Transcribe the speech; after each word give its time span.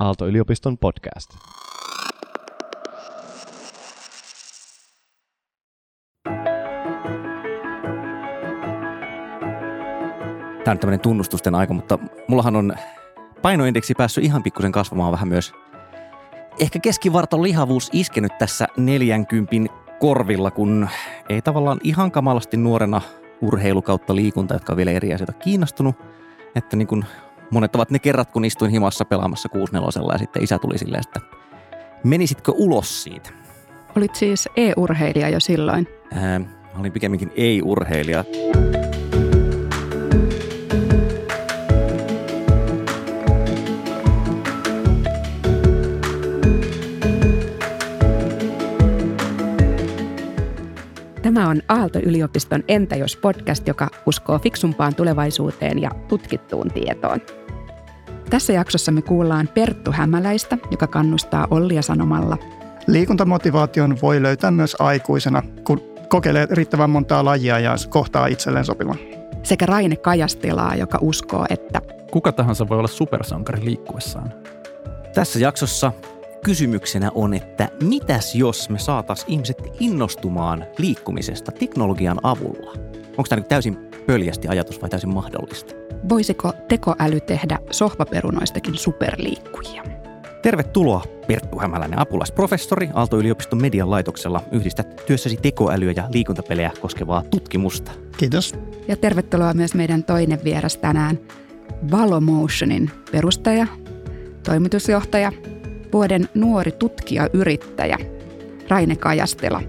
Aalto-yliopiston 0.00 0.78
podcast. 0.78 1.30
Tämä 10.64 10.72
on 10.72 10.78
tämmöinen 10.78 11.00
tunnustusten 11.00 11.54
aika, 11.54 11.74
mutta 11.74 11.98
mullahan 12.28 12.56
on 12.56 12.72
painoindeksi 13.42 13.94
päässyt 13.94 14.24
ihan 14.24 14.42
pikkusen 14.42 14.72
kasvamaan 14.72 15.12
vähän 15.12 15.28
myös. 15.28 15.52
Ehkä 16.60 16.78
keskivarton 16.78 17.42
lihavuus 17.42 17.90
iskenyt 17.92 18.38
tässä 18.38 18.68
40 18.76 19.56
korvilla, 19.98 20.50
kun 20.50 20.88
ei 21.28 21.42
tavallaan 21.42 21.80
ihan 21.84 22.10
kamalasti 22.10 22.56
nuorena 22.56 23.00
urheilu 23.40 23.82
kautta 23.82 24.16
liikunta, 24.16 24.54
jotka 24.54 24.72
on 24.72 24.76
vielä 24.76 24.90
eri 24.90 25.14
asioita 25.14 25.32
kiinnostunut. 25.32 25.96
Että 26.54 26.76
niin 26.76 26.88
kuin 26.88 27.04
monet 27.50 27.74
ovat 27.74 27.90
ne 27.90 27.98
kerrat, 27.98 28.30
kun 28.30 28.44
istuin 28.44 28.70
himassa 28.70 29.04
pelaamassa 29.04 29.48
6 29.48 29.72
ja 30.12 30.18
sitten 30.18 30.42
isä 30.42 30.58
tuli 30.58 30.78
silleen, 30.78 31.02
että 31.06 31.20
menisitkö 32.04 32.52
ulos 32.52 33.02
siitä? 33.02 33.30
Olit 33.96 34.14
siis 34.14 34.48
e-urheilija 34.56 35.28
jo 35.28 35.40
silloin? 35.40 35.86
Ää, 36.12 36.40
olin 36.78 36.92
pikemminkin 36.92 37.32
ei-urheilija. 37.36 38.24
Tämä 51.22 51.48
on 51.48 51.62
Aalto-yliopiston 51.68 52.64
Entä 52.68 52.96
jos 52.96 53.16
podcast, 53.16 53.68
joka 53.68 53.88
uskoo 54.06 54.38
fiksumpaan 54.38 54.94
tulevaisuuteen 54.94 55.78
ja 55.78 55.90
tutkittuun 56.08 56.70
tietoon. 56.70 57.39
Tässä 58.30 58.52
jaksossa 58.52 58.92
me 58.92 59.02
kuullaan 59.02 59.48
Perttu 59.54 59.92
Hämäläistä, 59.92 60.58
joka 60.70 60.86
kannustaa 60.86 61.46
Ollia 61.50 61.82
sanomalla. 61.82 62.36
Liikuntamotivaation 62.86 63.96
voi 64.02 64.22
löytää 64.22 64.50
myös 64.50 64.76
aikuisena, 64.78 65.42
kun 65.64 65.80
kokeilee 66.08 66.46
riittävän 66.50 66.90
montaa 66.90 67.24
lajia 67.24 67.58
ja 67.58 67.74
kohtaa 67.88 68.26
itselleen 68.26 68.64
sopivan. 68.64 68.96
Sekä 69.42 69.66
Raine 69.66 69.96
Kajastelaa, 69.96 70.74
joka 70.74 70.98
uskoo, 71.00 71.46
että 71.50 71.80
Kuka 72.10 72.32
tahansa 72.32 72.68
voi 72.68 72.78
olla 72.78 72.88
supersankari 72.88 73.64
liikkuessaan. 73.64 74.32
Tässä 75.14 75.38
jaksossa 75.38 75.92
kysymyksenä 76.44 77.10
on, 77.14 77.34
että 77.34 77.68
mitäs 77.82 78.34
jos 78.34 78.70
me 78.70 78.78
saatas 78.78 79.24
ihmiset 79.28 79.58
innostumaan 79.80 80.64
liikkumisesta 80.78 81.52
teknologian 81.52 82.20
avulla? 82.22 82.72
Onko 83.08 83.24
tämä 83.28 83.42
täysin 83.42 83.76
pöljästi 84.06 84.48
ajatus 84.48 84.82
vai 84.82 84.90
täysin 84.90 85.14
mahdollista? 85.14 85.79
Voisiko 86.08 86.52
tekoäly 86.68 87.20
tehdä 87.20 87.58
sohvaperunoistakin 87.70 88.78
superliikkujia. 88.78 89.82
Tervetuloa 90.42 91.02
Perttu 91.26 91.58
Hämäläinen, 91.58 91.98
apulaisprofessori 91.98 92.88
Aalto-yliopiston 92.94 93.60
median 93.60 93.90
laitoksella. 93.90 94.42
Yhdistät 94.52 95.02
työssäsi 95.06 95.36
tekoälyä 95.36 95.92
ja 95.96 96.08
liikuntapelejä 96.12 96.70
koskevaa 96.80 97.22
tutkimusta. 97.30 97.92
Kiitos. 98.16 98.54
Ja 98.88 98.96
tervetuloa 98.96 99.54
myös 99.54 99.74
meidän 99.74 100.04
toinen 100.04 100.38
vieras 100.44 100.76
tänään, 100.76 101.18
Valomotionin 101.90 102.90
perustaja, 103.12 103.66
toimitusjohtaja, 104.44 105.32
vuoden 105.92 106.28
nuori 106.34 106.72
tutkija-yrittäjä, 106.72 107.98
Raine 108.68 108.96
Kajastela, 108.96 109.62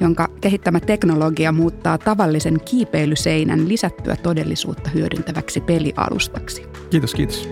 jonka 0.00 0.28
kehittämä 0.40 0.80
teknologia 0.80 1.52
muuttaa 1.52 1.98
tavallisen 1.98 2.60
kiipeilyseinän 2.64 3.68
lisättyä 3.68 4.16
todellisuutta 4.16 4.90
hyödyntäväksi 4.90 5.60
pelialustaksi. 5.60 6.66
Kiitos, 6.90 7.14
kiitos. 7.14 7.48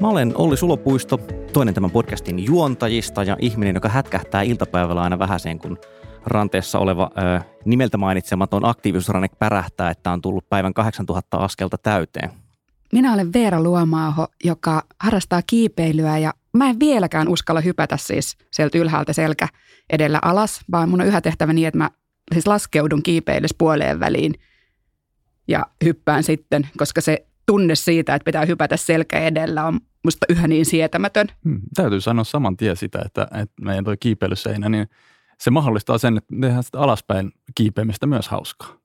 Mä 0.00 0.08
olen 0.08 0.32
Olli 0.36 0.56
Sulopuisto, 0.56 1.20
toinen 1.52 1.74
tämän 1.74 1.90
podcastin 1.90 2.44
juontajista 2.44 3.22
ja 3.22 3.36
ihminen, 3.40 3.74
joka 3.74 3.88
hätkähtää 3.88 4.42
iltapäivällä 4.42 5.02
aina 5.02 5.18
vähäseen, 5.18 5.58
kun 5.58 5.78
ranteessa 6.26 6.78
oleva 6.78 7.10
ö, 7.18 7.40
nimeltä 7.64 7.98
mainitsematon 7.98 8.64
aktiivisuusranne 8.64 9.28
pärähtää, 9.38 9.90
että 9.90 10.10
on 10.10 10.22
tullut 10.22 10.48
päivän 10.48 10.74
8000 10.74 11.36
askelta 11.36 11.78
täyteen. 11.78 12.30
Minä 12.92 13.14
olen 13.14 13.32
Veera 13.32 13.62
Luomaaho, 13.62 14.26
joka 14.44 14.82
harrastaa 15.00 15.42
kiipeilyä 15.46 16.18
ja 16.18 16.32
mä 16.52 16.70
en 16.70 16.80
vieläkään 16.80 17.28
uskalla 17.28 17.60
hypätä 17.60 17.96
siis 17.96 18.36
sieltä 18.50 18.78
ylhäältä 18.78 19.12
selkä 19.12 19.48
edellä 19.90 20.18
alas, 20.22 20.60
vaan 20.70 20.88
mun 20.88 21.00
on 21.00 21.06
yhä 21.06 21.20
tehtävä 21.20 21.52
niin, 21.52 21.68
että 21.68 21.78
mä 21.78 21.90
siis 22.32 22.46
laskeudun 22.46 23.02
kiipeilys 23.02 23.54
puoleen 23.54 24.00
väliin 24.00 24.34
ja 25.48 25.66
hyppään 25.84 26.22
sitten, 26.22 26.68
koska 26.76 27.00
se 27.00 27.26
tunne 27.46 27.74
siitä, 27.74 28.14
että 28.14 28.24
pitää 28.24 28.44
hypätä 28.44 28.76
selkä 28.76 29.18
edellä 29.18 29.66
on 29.66 29.80
musta 30.04 30.26
yhä 30.28 30.48
niin 30.48 30.66
sietämätön. 30.66 31.26
Hmm, 31.44 31.60
täytyy 31.74 32.00
sanoa 32.00 32.24
saman 32.24 32.56
tien 32.56 32.76
sitä, 32.76 33.02
että, 33.06 33.22
että 33.22 33.62
meidän 33.62 33.84
toi 33.84 33.96
kiipeilyseinä, 33.96 34.68
niin 34.68 34.88
se 35.42 35.50
mahdollistaa 35.50 35.98
sen, 35.98 36.18
että 36.18 36.34
tehdään 36.40 36.62
sitä 36.62 36.80
alaspäin 36.80 37.32
kiipeämistä 37.54 38.06
myös 38.06 38.28
hauskaa. 38.28 38.76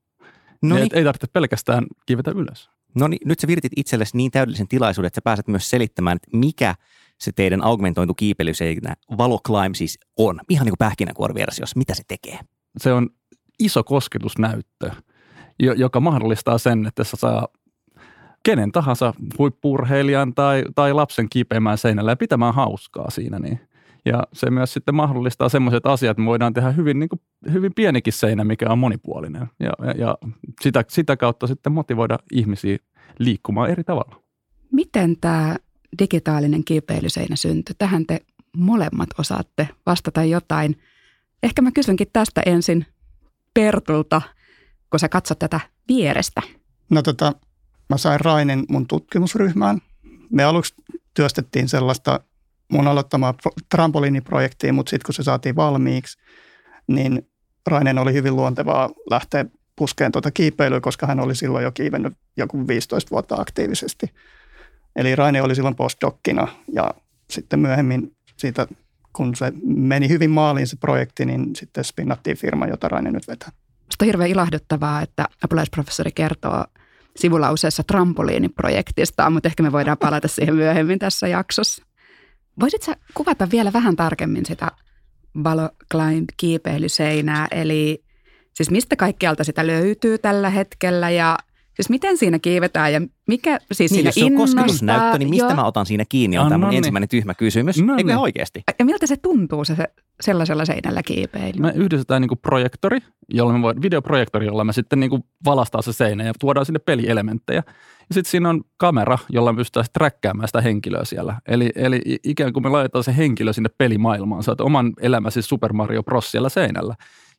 No 0.61 0.75
niin, 0.75 0.89
ei 0.93 1.03
tarvitse 1.03 1.27
pelkästään 1.33 1.85
kiivetä 2.05 2.31
ylös. 2.31 2.69
no 2.95 3.07
niin, 3.07 3.19
nyt 3.25 3.39
sä 3.39 3.47
viritit 3.47 3.71
itsellesi 3.75 4.17
niin 4.17 4.31
täydellisen 4.31 4.67
tilaisuuden, 4.67 5.07
että 5.07 5.17
sä 5.17 5.21
pääset 5.21 5.47
myös 5.47 5.69
selittämään, 5.69 6.15
että 6.15 6.37
mikä 6.37 6.75
se 7.19 7.31
teidän 7.31 7.63
augmentointu 7.63 8.13
kiipeilyseinä 8.13 8.95
Valoclimb 9.17 9.75
siis 9.75 9.99
on. 10.17 10.39
Ihan 10.49 10.65
niin 10.65 10.71
kuin 10.71 10.87
pähkinänkuoriversiossa, 10.87 11.77
mitä 11.77 11.95
se 11.95 12.03
tekee? 12.07 12.39
Se 12.77 12.93
on 12.93 13.09
iso 13.59 13.83
kosketusnäyttö, 13.83 14.91
jo- 15.59 15.73
joka 15.73 15.99
mahdollistaa 15.99 16.57
sen, 16.57 16.85
että 16.85 17.03
se 17.03 17.17
saa 17.17 17.47
kenen 18.43 18.71
tahansa 18.71 19.13
huippurheilijan 19.37 20.33
tai, 20.33 20.63
tai 20.75 20.93
lapsen 20.93 21.27
kiipeämään 21.29 21.77
seinällä 21.77 22.11
ja 22.11 22.15
pitämään 22.15 22.53
hauskaa 22.53 23.09
siinä. 23.09 23.39
Niin. 23.39 23.59
Ja 24.07 24.23
se 24.33 24.49
myös 24.49 24.73
sitten 24.73 24.95
mahdollistaa 24.95 25.49
sellaiset 25.49 25.85
asiat, 25.85 26.11
että 26.11 26.21
me 26.21 26.27
voidaan 26.27 26.53
tehdä 26.53 26.71
hyvin, 26.71 26.99
niin 26.99 27.09
kuin, 27.09 27.21
hyvin 27.53 27.73
pienikin 27.73 28.13
seinä, 28.13 28.43
mikä 28.43 28.69
on 28.69 28.79
monipuolinen. 28.79 29.47
Ja, 29.59 29.71
ja, 29.85 29.91
ja 29.91 30.17
sitä, 30.61 30.83
sitä 30.87 31.17
kautta 31.17 31.47
sitten 31.47 31.71
motivoida 31.71 32.19
ihmisiä 32.31 32.77
liikkumaan 33.19 33.69
eri 33.69 33.83
tavalla. 33.83 34.21
Miten 34.71 35.17
tämä 35.21 35.55
digitaalinen 35.99 36.63
kiipeilyseinä 36.63 37.35
syntyi? 37.35 37.75
Tähän 37.77 38.05
te 38.05 38.21
molemmat 38.57 39.09
osaatte 39.19 39.69
vastata 39.85 40.23
jotain. 40.23 40.79
Ehkä 41.43 41.61
mä 41.61 41.71
kysynkin 41.71 42.07
tästä 42.13 42.41
ensin 42.45 42.85
Pertulta, 43.53 44.21
kun 44.89 44.99
sä 44.99 45.09
katsot 45.09 45.39
tätä 45.39 45.59
vierestä. 45.87 46.41
No 46.89 47.01
tota, 47.01 47.33
mä 47.89 47.97
sain 47.97 48.19
Rainen 48.19 48.63
mun 48.69 48.87
tutkimusryhmään. 48.87 49.81
Me 50.29 50.43
aluksi 50.43 50.73
työstettiin 51.13 51.69
sellaista 51.69 52.19
mun 52.71 52.87
aloittamaa 52.87 53.33
pro- 53.33 53.51
trampoliiniprojektia, 53.69 54.73
mutta 54.73 54.89
sitten 54.89 55.05
kun 55.05 55.13
se 55.13 55.23
saatiin 55.23 55.55
valmiiksi, 55.55 56.17
niin 56.87 57.29
Rainen 57.67 57.97
oli 57.97 58.13
hyvin 58.13 58.35
luontevaa 58.35 58.89
lähteä 59.09 59.45
puskeen 59.75 60.11
tuota 60.11 60.31
kiipeilyä, 60.31 60.81
koska 60.81 61.07
hän 61.07 61.19
oli 61.19 61.35
silloin 61.35 61.63
jo 61.63 61.71
kiivennyt 61.71 62.13
joku 62.37 62.67
15 62.67 63.11
vuotta 63.11 63.35
aktiivisesti. 63.35 64.13
Eli 64.95 65.15
Raine 65.15 65.41
oli 65.41 65.55
silloin 65.55 65.75
postdokkina 65.75 66.47
ja 66.73 66.91
sitten 67.29 67.59
myöhemmin 67.59 68.15
siitä, 68.37 68.67
kun 69.13 69.35
se 69.35 69.53
meni 69.63 70.09
hyvin 70.09 70.29
maaliin 70.29 70.67
se 70.67 70.75
projekti, 70.75 71.25
niin 71.25 71.55
sitten 71.55 71.83
spinnattiin 71.83 72.37
firma, 72.37 72.67
jota 72.67 72.87
Raine 72.87 73.11
nyt 73.11 73.27
vetää. 73.27 73.49
Musta 73.85 74.03
on 74.03 74.05
hirveän 74.05 74.29
ilahduttavaa, 74.29 75.01
että 75.01 75.25
apulaisprofessori 75.43 76.11
kertoo 76.11 76.65
sivulauseessa 77.15 77.83
trampoliiniprojektistaan, 77.83 79.33
mutta 79.33 79.49
ehkä 79.49 79.63
me 79.63 79.71
voidaan 79.71 79.97
palata 79.97 80.27
siihen 80.27 80.55
myöhemmin 80.55 80.99
tässä 80.99 81.27
jaksossa. 81.27 81.86
Voisit 82.59 82.81
sä 82.81 82.95
kuvata 83.13 83.47
vielä 83.51 83.73
vähän 83.73 83.95
tarkemmin 83.95 84.45
sitä 84.45 84.71
Valo 85.43 85.69
Climb 85.91 86.29
kiipeilyseinää, 86.37 87.47
eli 87.51 88.03
siis 88.53 88.71
mistä 88.71 88.95
kaikkialta 88.95 89.43
sitä 89.43 89.67
löytyy 89.67 90.17
tällä 90.17 90.49
hetkellä 90.49 91.09
ja 91.09 91.37
siis 91.77 91.89
miten 91.89 92.17
siinä 92.17 92.39
kiivetään 92.39 92.93
ja 92.93 93.01
mikä 93.27 93.59
siis 93.71 93.91
Niin, 93.91 93.97
siinä 93.97 94.07
jos 94.07 94.15
se 94.15 94.23
on 94.25 94.27
innostaa? 94.31 94.61
kosketusnäyttö, 94.63 95.17
niin 95.17 95.29
mistä 95.29 95.45
Joo. 95.47 95.55
mä 95.55 95.65
otan 95.65 95.85
siinä 95.85 96.03
kiinni, 96.09 96.37
on 96.37 96.43
Ah, 96.43 96.49
tämä 96.49 96.57
no 96.57 96.61
mun 96.61 96.69
niin. 96.69 96.77
ensimmäinen 96.77 97.09
tyhmä 97.09 97.33
kysymys. 97.33 97.81
No 97.83 97.93
Eikö 97.97 98.07
niin. 98.09 98.17
oikeasti? 98.17 98.63
Ja 98.79 98.85
miltä 98.85 99.07
se 99.07 99.17
tuntuu 99.17 99.65
se, 99.65 99.75
se 99.75 99.87
sellaisella 100.21 100.65
seinällä 100.65 101.03
kiipeily? 101.03 101.59
Me 101.59 101.71
yhdistetään 101.75 102.21
niin 102.21 102.37
projektori, 102.41 102.99
jolla 103.29 103.53
me 103.53 103.61
voi, 103.61 103.73
videoprojektori, 103.81 104.45
jolla 104.45 104.63
me 104.63 104.73
sitten 104.73 104.99
niin 104.99 105.11
valastaa 105.45 105.81
se 105.81 105.93
seinä 105.93 106.23
ja 106.23 106.33
tuodaan 106.39 106.65
sinne 106.65 106.79
pelielementtejä. 106.79 107.63
Ja 108.09 108.13
sitten 108.13 108.31
siinä 108.31 108.49
on 108.49 108.61
kamera, 108.77 109.17
jolla 109.29 109.53
me 109.53 109.57
pystytään 109.57 109.85
träkkäämään 109.93 110.47
sitä 110.47 110.61
henkilöä 110.61 111.05
siellä. 111.05 111.35
Eli, 111.47 111.69
eli 111.75 112.01
ikään 112.23 112.53
kuin 112.53 112.63
me 112.63 112.69
laitetaan 112.69 113.03
se 113.03 113.17
henkilö 113.17 113.53
sinne 113.53 113.69
pelimaailmaan. 113.77 114.43
Sä 114.43 114.51
oot 114.51 114.61
oman 114.61 114.93
elämäsi 115.01 115.41
Super 115.41 115.73
Mario 115.73 116.03
Bros. 116.03 116.31
siellä 116.31 116.49
seinällä. 116.49 116.95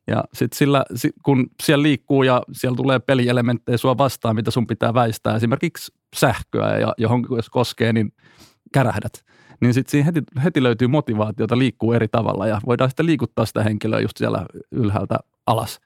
Ja 0.08 0.24
sitten 0.34 0.58
sillä, 0.58 0.84
si- 0.94 1.12
kun 1.22 1.50
siellä 1.62 1.82
liikkuu 1.82 2.22
ja 2.22 2.42
siellä 2.52 2.76
tulee 2.76 2.98
pelielementtejä 2.98 3.78
sua 3.78 3.98
vastaan, 3.98 4.36
mitä 4.36 4.50
sun 4.50 4.66
pitää 4.66 4.94
väistää, 4.94 5.36
esimerkiksi 5.36 5.92
sähköä, 6.16 6.78
ja 6.78 6.94
johon 6.98 7.26
jos 7.30 7.50
koskee, 7.50 7.92
niin 7.92 8.12
kärähdät. 8.72 9.24
niin 9.60 9.74
sitten 9.74 9.90
siinä 9.90 10.04
heti, 10.04 10.22
heti 10.44 10.62
löytyy 10.62 10.88
motivaatiota 10.88 11.58
liikkuu 11.58 11.92
eri 11.92 12.08
tavalla 12.08 12.46
ja 12.46 12.60
voidaan 12.66 12.90
sitten 12.90 13.06
liikuttaa 13.06 13.46
sitä 13.46 13.62
henkilöä 13.62 14.00
just 14.00 14.16
siellä 14.16 14.46
ylhäältä 14.72 15.18
alas. 15.46 15.80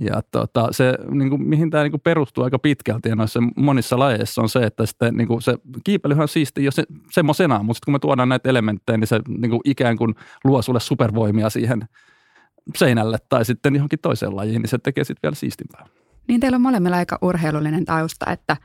Ja 0.00 0.22
tota, 0.30 0.68
se, 0.70 0.94
niin 1.10 1.30
kuin, 1.30 1.42
mihin 1.42 1.70
tämä 1.70 1.82
niin 1.82 1.90
kuin 1.90 2.00
perustuu 2.00 2.44
aika 2.44 2.58
pitkälti 2.58 3.08
ja 3.08 3.16
noissa 3.16 3.40
monissa 3.56 3.98
lajeissa 3.98 4.42
on 4.42 4.48
se, 4.48 4.62
että 4.62 4.86
sitten, 4.86 5.16
niin 5.16 5.28
kuin, 5.28 5.42
se 5.42 5.58
kiipeilyhän 5.84 6.22
on 6.22 6.28
siisti 6.28 6.64
jo 6.64 6.70
se, 6.70 6.84
semmoisenaan, 7.10 7.64
mutta 7.64 7.76
sitten 7.76 7.84
kun 7.84 7.94
me 7.94 7.98
tuodaan 7.98 8.28
näitä 8.28 8.48
elementtejä, 8.48 8.96
niin 8.96 9.08
se 9.08 9.20
niin 9.28 9.50
kuin, 9.50 9.60
ikään 9.64 9.96
kuin 9.96 10.14
luo 10.44 10.62
sulle 10.62 10.80
supervoimia 10.80 11.50
siihen 11.50 11.88
seinälle 12.76 13.18
tai 13.28 13.44
sitten 13.44 13.74
johonkin 13.74 13.98
toiseen 13.98 14.36
lajiin, 14.36 14.62
niin 14.62 14.70
se 14.70 14.78
tekee 14.78 15.04
sitten 15.04 15.22
vielä 15.22 15.34
siistimpää. 15.34 15.86
Niin 16.28 16.40
teillä 16.40 16.56
on 16.56 16.62
molemmilla 16.62 16.96
aika 16.96 17.18
urheilullinen 17.22 17.84
tausta, 17.84 18.32
että, 18.32 18.56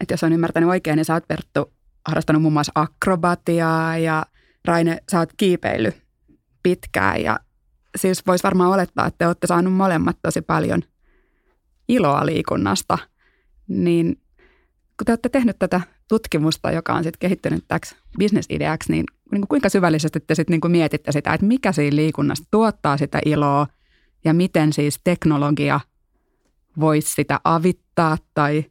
että 0.00 0.12
jos 0.12 0.24
on 0.24 0.32
ymmärtänyt 0.32 0.68
oikein, 0.68 0.96
niin 0.96 1.04
sä 1.04 1.14
oot 1.14 1.28
Perttu 1.28 1.72
harrastanut 2.08 2.42
muun 2.42 2.52
muassa 2.52 2.72
akrobatiaa 2.74 3.98
ja 3.98 4.26
Raine, 4.64 4.98
sä 5.10 5.18
oot 5.18 5.32
kiipeily 5.36 5.92
pitkään 6.62 7.22
ja 7.22 7.40
siis 7.96 8.26
voisi 8.26 8.44
varmaan 8.44 8.70
olettaa, 8.70 9.06
että 9.06 9.18
te 9.18 9.26
olette 9.26 9.46
saaneet 9.46 9.74
molemmat 9.74 10.16
tosi 10.22 10.42
paljon 10.42 10.82
iloa 11.88 12.26
liikunnasta, 12.26 12.98
niin 13.68 14.16
kun 14.98 15.04
te 15.06 15.12
olette 15.12 15.28
tehnyt 15.28 15.58
tätä 15.58 15.80
tutkimusta, 16.08 16.70
joka 16.70 16.92
on 16.92 17.02
sitten 17.04 17.18
kehittynyt 17.18 17.64
täksi 17.68 17.96
bisnesideaksi, 18.18 18.92
niin, 18.92 19.04
niin 19.32 19.48
kuinka 19.48 19.68
syvällisesti 19.68 20.20
te 20.20 20.34
sitten 20.34 20.60
niin 20.60 20.72
mietitte 20.72 21.12
sitä, 21.12 21.34
että 21.34 21.46
mikä 21.46 21.72
siinä 21.72 21.96
liikunnasta 21.96 22.46
tuottaa 22.50 22.96
sitä 22.96 23.18
iloa 23.24 23.66
ja 24.24 24.34
miten 24.34 24.72
siis 24.72 25.00
teknologia 25.04 25.80
voisi 26.80 27.14
sitä 27.14 27.40
avittaa 27.44 28.18
tai 28.34 28.64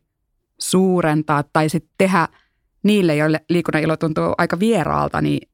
suurentaa 0.59 1.43
tai 1.43 1.69
sitten 1.69 1.93
tehdä 1.97 2.27
niille, 2.83 3.15
joille 3.15 3.45
liikunnan 3.49 3.83
ilo 3.83 3.97
tuntuu 3.97 4.33
aika 4.37 4.59
vieraalta, 4.59 5.21
niin 5.21 5.49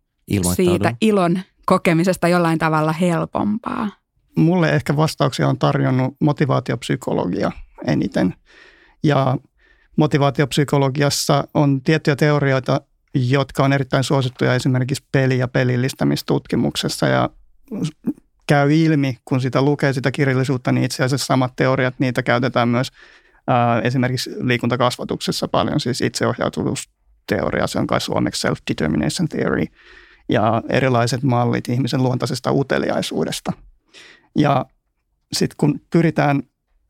siitä 0.56 0.94
ilon 1.02 1.40
kokemisesta 1.66 2.28
jollain 2.28 2.60
tavalla 2.60 2.92
helpompaa? 2.92 3.90
Mulle 4.36 4.70
ehkä 4.70 4.96
vastauksia 4.96 5.48
on 5.48 5.60
tarjonnut 5.60 6.16
motivaatiopsykologia 6.20 7.52
eniten. 7.88 8.34
Ja 9.04 9.38
motivaatiopsykologiassa 9.96 11.48
on 11.54 11.82
tiettyjä 11.82 12.16
teorioita, 12.16 12.82
jotka 13.14 13.64
on 13.64 13.74
erittäin 13.74 14.04
suosittuja 14.04 14.56
esimerkiksi 14.56 15.04
peli- 15.12 15.38
ja 15.38 15.48
pelillistämistutkimuksessa. 15.48 17.08
Ja 17.08 17.30
käy 18.48 18.74
ilmi, 18.74 19.18
kun 19.26 19.42
sitä 19.42 19.62
lukee 19.62 19.94
sitä 19.94 20.12
kirjallisuutta, 20.12 20.72
niin 20.72 20.86
itse 20.86 21.04
asiassa 21.04 21.26
samat 21.26 21.54
teoriat, 21.56 21.96
niitä 22.00 22.24
käytetään 22.24 22.70
myös 22.70 22.92
ää, 23.48 23.82
esimerkiksi 23.82 24.30
liikuntakasvatuksessa 24.40 25.48
paljon, 25.48 25.80
siis 25.80 26.02
itseohjautuvuusteoria, 26.02 27.68
se 27.68 27.80
on 27.80 27.88
kai 27.88 28.02
suomeksi 28.02 28.48
self-determination 28.48 29.28
theory– 29.30 29.66
ja 30.30 30.62
erilaiset 30.70 31.24
mallit 31.24 31.70
ihmisen 31.70 32.04
luontaisesta 32.04 32.52
uteliaisuudesta. 32.52 33.52
Ja 34.36 34.66
sitten 35.34 35.56
kun 35.58 35.82
pyritään 35.90 36.44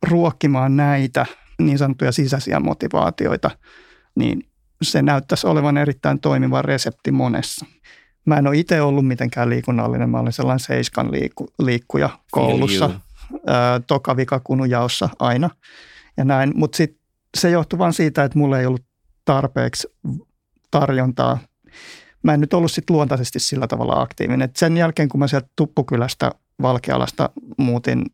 ruokkimaan 0.10 0.78
näitä 0.78 1.26
niin 1.62 1.78
sanottuja 1.78 2.12
sisäisiä 2.12 2.60
motivaatioita, 2.60 3.52
niin 4.16 4.49
se 4.82 5.02
näyttäisi 5.02 5.48
olevan 5.48 5.78
erittäin 5.78 6.20
toimiva 6.20 6.62
resepti 6.62 7.12
monessa. 7.12 7.66
Mä 8.26 8.38
en 8.38 8.48
ole 8.48 8.58
itse 8.58 8.82
ollut 8.82 9.08
mitenkään 9.08 9.50
liikunnallinen, 9.50 10.10
mä 10.10 10.20
olin 10.20 10.34
sellainen 10.34 10.60
seiskan 10.60 11.12
liikku, 11.12 11.48
liikkuja 11.60 12.10
koulussa, 12.32 12.90
ää, 13.48 13.80
toka 13.80 14.18
vikakunujaossa 14.18 15.10
aina 15.20 15.50
ja 16.18 16.26
näin. 16.26 16.52
Mutta 16.56 16.84
se 17.38 17.50
johtuu 17.50 17.80
vain 17.80 17.94
siitä, 17.94 18.24
että 18.24 18.38
mulla 18.38 18.60
ei 18.60 18.66
ollut 18.66 18.86
tarpeeksi 19.26 19.88
tarjontaa 20.72 21.40
mä 22.24 22.34
en 22.34 22.42
nyt 22.42 22.54
ollut 22.54 22.72
sit 22.72 22.90
luontaisesti 22.90 23.40
sillä 23.40 23.68
tavalla 23.68 24.02
aktiivinen. 24.02 24.42
Et 24.42 24.56
sen 24.56 24.78
jälkeen, 24.78 25.10
kun 25.10 25.20
mä 25.20 25.28
sieltä 25.28 25.48
Tuppukylästä 25.56 26.32
Valkealasta 26.62 27.30
muutin 27.58 28.06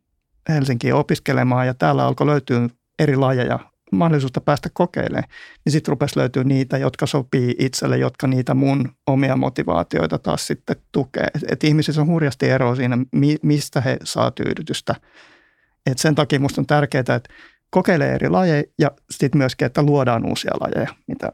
Helsinkiin 0.50 0.94
opiskelemaan 0.94 1.68
ja 1.68 1.74
täällä 1.74 2.06
alkoi 2.06 2.28
löytyä 2.28 2.70
eri 3.00 3.16
lajeja, 3.16 3.60
mahdollisuutta 3.92 4.42
päästä 4.42 4.70
kokeilemaan, 4.74 5.30
niin 5.66 5.72
sitten 5.72 5.92
rupesi 5.92 6.20
löytyä 6.20 6.44
niitä, 6.44 6.78
jotka 6.78 7.06
sopii 7.06 7.56
itselle, 7.60 7.98
jotka 7.98 8.28
niitä 8.28 8.54
mun 8.54 8.90
omia 9.08 9.36
motivaatioita 9.36 10.20
taas 10.20 10.48
sitten 10.48 10.76
tukee. 10.92 11.28
Et 11.50 11.64
ihmisissä 11.64 12.02
on 12.02 12.08
hurjasti 12.08 12.50
eroa 12.50 12.76
siinä, 12.76 12.98
mistä 13.42 13.82
he 13.82 13.98
saa 14.04 14.32
tyydytystä. 14.32 14.96
Et 15.92 15.98
sen 15.98 16.16
takia 16.16 16.40
musta 16.40 16.62
on 16.62 16.68
tärkeää, 16.68 17.00
että 17.00 17.20
kokeilee 17.70 18.14
eri 18.14 18.30
lajeja 18.30 18.64
ja 18.80 18.92
sitten 19.12 19.38
myöskin, 19.38 19.66
että 19.66 19.84
luodaan 19.84 20.26
uusia 20.26 20.52
lajeja, 20.60 20.96
mitä 21.08 21.32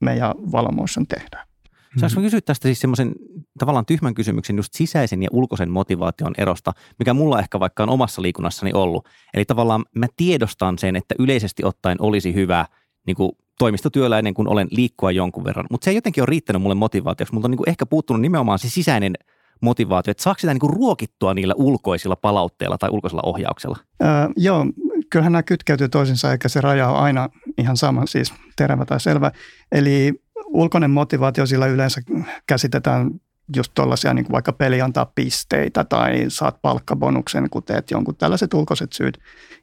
meidän 0.00 0.32
valmoissa 0.52 1.02
tehdään. 1.08 1.51
Saanko 1.96 2.20
kysyä 2.20 2.40
tästä 2.40 2.68
siis 2.68 2.80
semmoisen 2.80 3.12
tavallaan 3.58 3.86
tyhmän 3.86 4.14
kysymyksen 4.14 4.56
just 4.56 4.74
sisäisen 4.74 5.22
ja 5.22 5.28
ulkoisen 5.32 5.70
motivaation 5.70 6.34
erosta, 6.38 6.72
mikä 6.98 7.14
mulla 7.14 7.38
ehkä 7.38 7.60
vaikka 7.60 7.82
on 7.82 7.90
omassa 7.90 8.22
liikunnassani 8.22 8.72
ollut. 8.72 9.08
Eli 9.34 9.44
tavallaan 9.44 9.84
mä 9.94 10.06
tiedostan 10.16 10.78
sen, 10.78 10.96
että 10.96 11.14
yleisesti 11.18 11.64
ottaen 11.64 11.96
olisi 12.00 12.34
hyvä 12.34 12.66
niin 13.06 13.16
kuin 13.16 13.32
toimistotyöläinen, 13.58 14.34
kun 14.34 14.48
olen 14.48 14.68
liikkua 14.70 15.10
jonkun 15.10 15.44
verran. 15.44 15.66
Mutta 15.70 15.84
se 15.84 15.90
ei 15.90 15.94
jotenkin 15.94 16.22
ole 16.22 16.30
riittänyt 16.30 16.62
mulle 16.62 16.74
motivaatioksi. 16.74 17.34
Multa 17.34 17.46
on 17.46 17.50
niin 17.50 17.56
kuin 17.56 17.68
ehkä 17.68 17.86
puuttunut 17.86 18.22
nimenomaan 18.22 18.58
se 18.58 18.70
sisäinen 18.70 19.12
motivaatio, 19.60 20.10
että 20.10 20.22
saako 20.22 20.38
sitä 20.38 20.52
niin 20.52 20.60
kuin 20.60 20.72
ruokittua 20.72 21.34
niillä 21.34 21.54
ulkoisilla 21.56 22.16
palautteilla 22.16 22.78
tai 22.78 22.90
ulkoisella 22.90 23.22
ohjauksella? 23.26 23.78
Öö, 24.02 24.08
joo, 24.36 24.66
kyllähän 25.10 25.32
nämä 25.32 25.42
kytkeytyy 25.42 25.88
toisinsa, 25.88 26.32
eikä 26.32 26.48
se 26.48 26.60
raja 26.60 26.88
ole 26.88 26.98
aina 26.98 27.28
ihan 27.58 27.76
sama, 27.76 28.06
siis 28.06 28.34
terävä 28.56 28.84
tai 28.84 29.00
selvä. 29.00 29.30
Eli 29.72 30.21
ulkoinen 30.46 30.90
motivaatio 30.90 31.46
sillä 31.46 31.66
yleensä 31.66 32.00
käsitetään 32.46 33.10
just 33.56 33.72
tuollaisia 33.74 34.14
niin 34.14 34.24
kuin 34.24 34.32
vaikka 34.32 34.52
peli 34.52 34.80
antaa 34.80 35.12
pisteitä 35.14 35.84
tai 35.84 36.24
saat 36.28 36.62
palkkabonuksen, 36.62 37.50
kun 37.50 37.62
teet 37.62 37.90
jonkun 37.90 38.16
tällaiset 38.16 38.54
ulkoiset 38.54 38.92
syyt. 38.92 39.18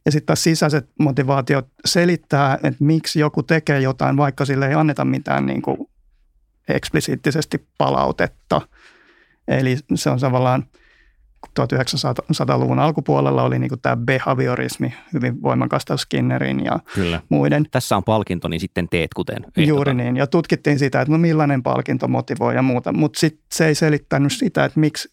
Ja 0.06 0.12
sitten 0.12 0.26
taas 0.26 0.44
sisäiset 0.44 0.90
motivaatiot 1.00 1.68
selittää, 1.86 2.54
että 2.54 2.84
miksi 2.84 3.20
joku 3.20 3.44
tekee 3.44 3.81
jotain, 3.81 4.18
vaikka 4.18 4.46
sille 4.46 4.68
ei 4.68 4.74
anneta 4.74 5.06
mitään 5.06 5.46
niin 5.46 5.62
kuin 5.62 5.78
eksplisiittisesti 6.68 7.68
palautetta. 7.78 8.62
Eli 9.48 9.78
se 9.96 10.10
on 10.10 10.20
tavallaan– 10.20 10.66
1900-luvun 11.60 12.80
alkupuolella 12.80 13.44
oli 13.44 13.60
niin 13.60 13.72
tämä 13.82 13.98
behaviorismi 13.98 14.94
hyvin 15.14 15.42
voimakasta 15.42 15.98
Skinnerin 15.98 16.66
ja 16.66 16.80
Kyllä. 16.96 17.22
muiden. 17.30 17.66
Tässä 17.72 17.98
on 17.98 18.04
palkinto, 18.04 18.48
niin 18.48 18.60
sitten 18.60 18.88
teet 18.90 19.14
kuten 19.14 19.36
ehdotan. 19.36 19.68
Juuri 19.68 19.94
niin, 19.94 20.18
ja 20.18 20.28
tutkittiin 20.28 20.80
sitä, 20.80 21.02
että 21.02 21.12
no 21.12 21.18
millainen 21.18 21.64
palkinto 21.64 22.08
motivoi 22.08 22.56
ja 22.56 22.62
muuta, 22.62 22.94
mutta 22.94 23.20
sitten 23.20 23.44
se 23.54 23.68
ei 23.68 23.76
selittänyt 23.76 24.34
sitä, 24.34 24.66
että 24.66 24.80
miksi 24.80 25.10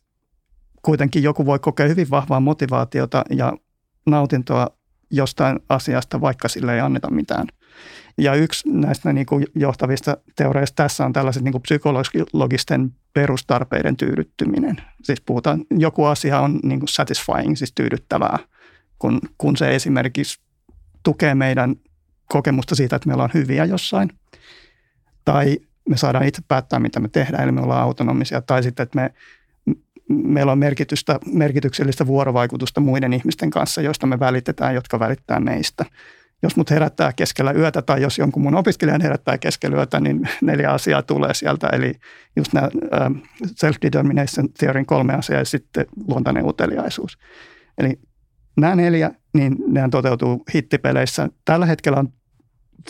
kuitenkin 0.82 1.22
joku 1.22 1.46
voi 1.46 1.58
kokea 1.58 1.88
hyvin 1.88 2.10
vahvaa 2.10 2.40
motivaatiota 2.40 3.24
ja 3.30 3.52
nautintoa 4.06 4.70
jostain 5.10 5.60
asiasta, 5.68 6.20
vaikka 6.20 6.48
sille 6.48 6.74
ei 6.74 6.80
anneta 6.80 7.10
mitään. 7.10 7.46
Ja 8.18 8.34
yksi 8.34 8.68
näistä 8.68 9.12
niin 9.12 9.26
kuin 9.26 9.46
johtavista 9.54 10.16
teoreista 10.36 10.82
tässä 10.82 11.04
on 11.04 11.12
tällaiset 11.12 11.42
niin 11.42 11.52
kuin 11.52 11.62
psykologisten 11.62 12.94
perustarpeiden 13.16 13.96
tyydyttyminen. 13.96 14.76
Siis 15.02 15.20
puhutaan, 15.20 15.64
joku 15.70 16.04
asia 16.04 16.40
on 16.40 16.60
niin 16.62 16.80
kuin 16.80 16.88
satisfying, 16.88 17.56
siis 17.56 17.72
tyydyttävää, 17.72 18.38
kun, 18.98 19.20
kun 19.38 19.56
se 19.56 19.74
esimerkiksi 19.74 20.40
tukee 21.02 21.34
meidän 21.34 21.76
kokemusta 22.28 22.74
siitä, 22.74 22.96
että 22.96 23.08
meillä 23.08 23.24
on 23.24 23.30
hyviä 23.34 23.64
jossain. 23.64 24.08
Tai 25.24 25.58
me 25.88 25.96
saadaan 25.96 26.26
itse 26.26 26.42
päättää, 26.48 26.78
mitä 26.78 27.00
me 27.00 27.08
tehdään, 27.08 27.44
eli 27.44 27.52
me 27.52 27.60
ollaan 27.60 27.82
autonomisia. 27.82 28.40
Tai 28.40 28.62
sitten, 28.62 28.84
että 28.84 29.00
me, 29.00 29.14
meillä 30.08 30.52
on 30.52 30.58
merkitystä, 30.58 31.18
merkityksellistä 31.32 32.06
vuorovaikutusta 32.06 32.80
muiden 32.80 33.12
ihmisten 33.12 33.50
kanssa, 33.50 33.80
joista 33.80 34.06
me 34.06 34.20
välitetään, 34.20 34.74
jotka 34.74 34.98
välittää 34.98 35.40
meistä 35.40 35.84
jos 36.46 36.56
mut 36.56 36.70
herättää 36.70 37.12
keskellä 37.12 37.52
yötä 37.52 37.82
tai 37.82 38.02
jos 38.02 38.18
jonkun 38.18 38.42
mun 38.42 38.54
opiskelijan 38.54 39.00
herättää 39.00 39.38
keskellä 39.38 39.76
yötä, 39.76 40.00
niin 40.00 40.28
neljä 40.40 40.70
asiaa 40.70 41.02
tulee 41.02 41.34
sieltä. 41.34 41.68
Eli 41.68 41.92
just 42.36 42.52
nämä 42.52 42.68
self-determination 43.46 44.48
theorin 44.58 44.86
kolme 44.86 45.14
asiaa 45.14 45.38
ja 45.38 45.44
sitten 45.44 45.86
luontainen 46.08 46.46
uteliaisuus. 46.46 47.18
Eli 47.78 48.00
nämä 48.56 48.76
neljä, 48.76 49.10
niin 49.34 49.56
nehän 49.66 49.90
toteutuu 49.90 50.44
hittipeleissä. 50.54 51.28
Tällä 51.44 51.66
hetkellä 51.66 51.98
on 51.98 52.08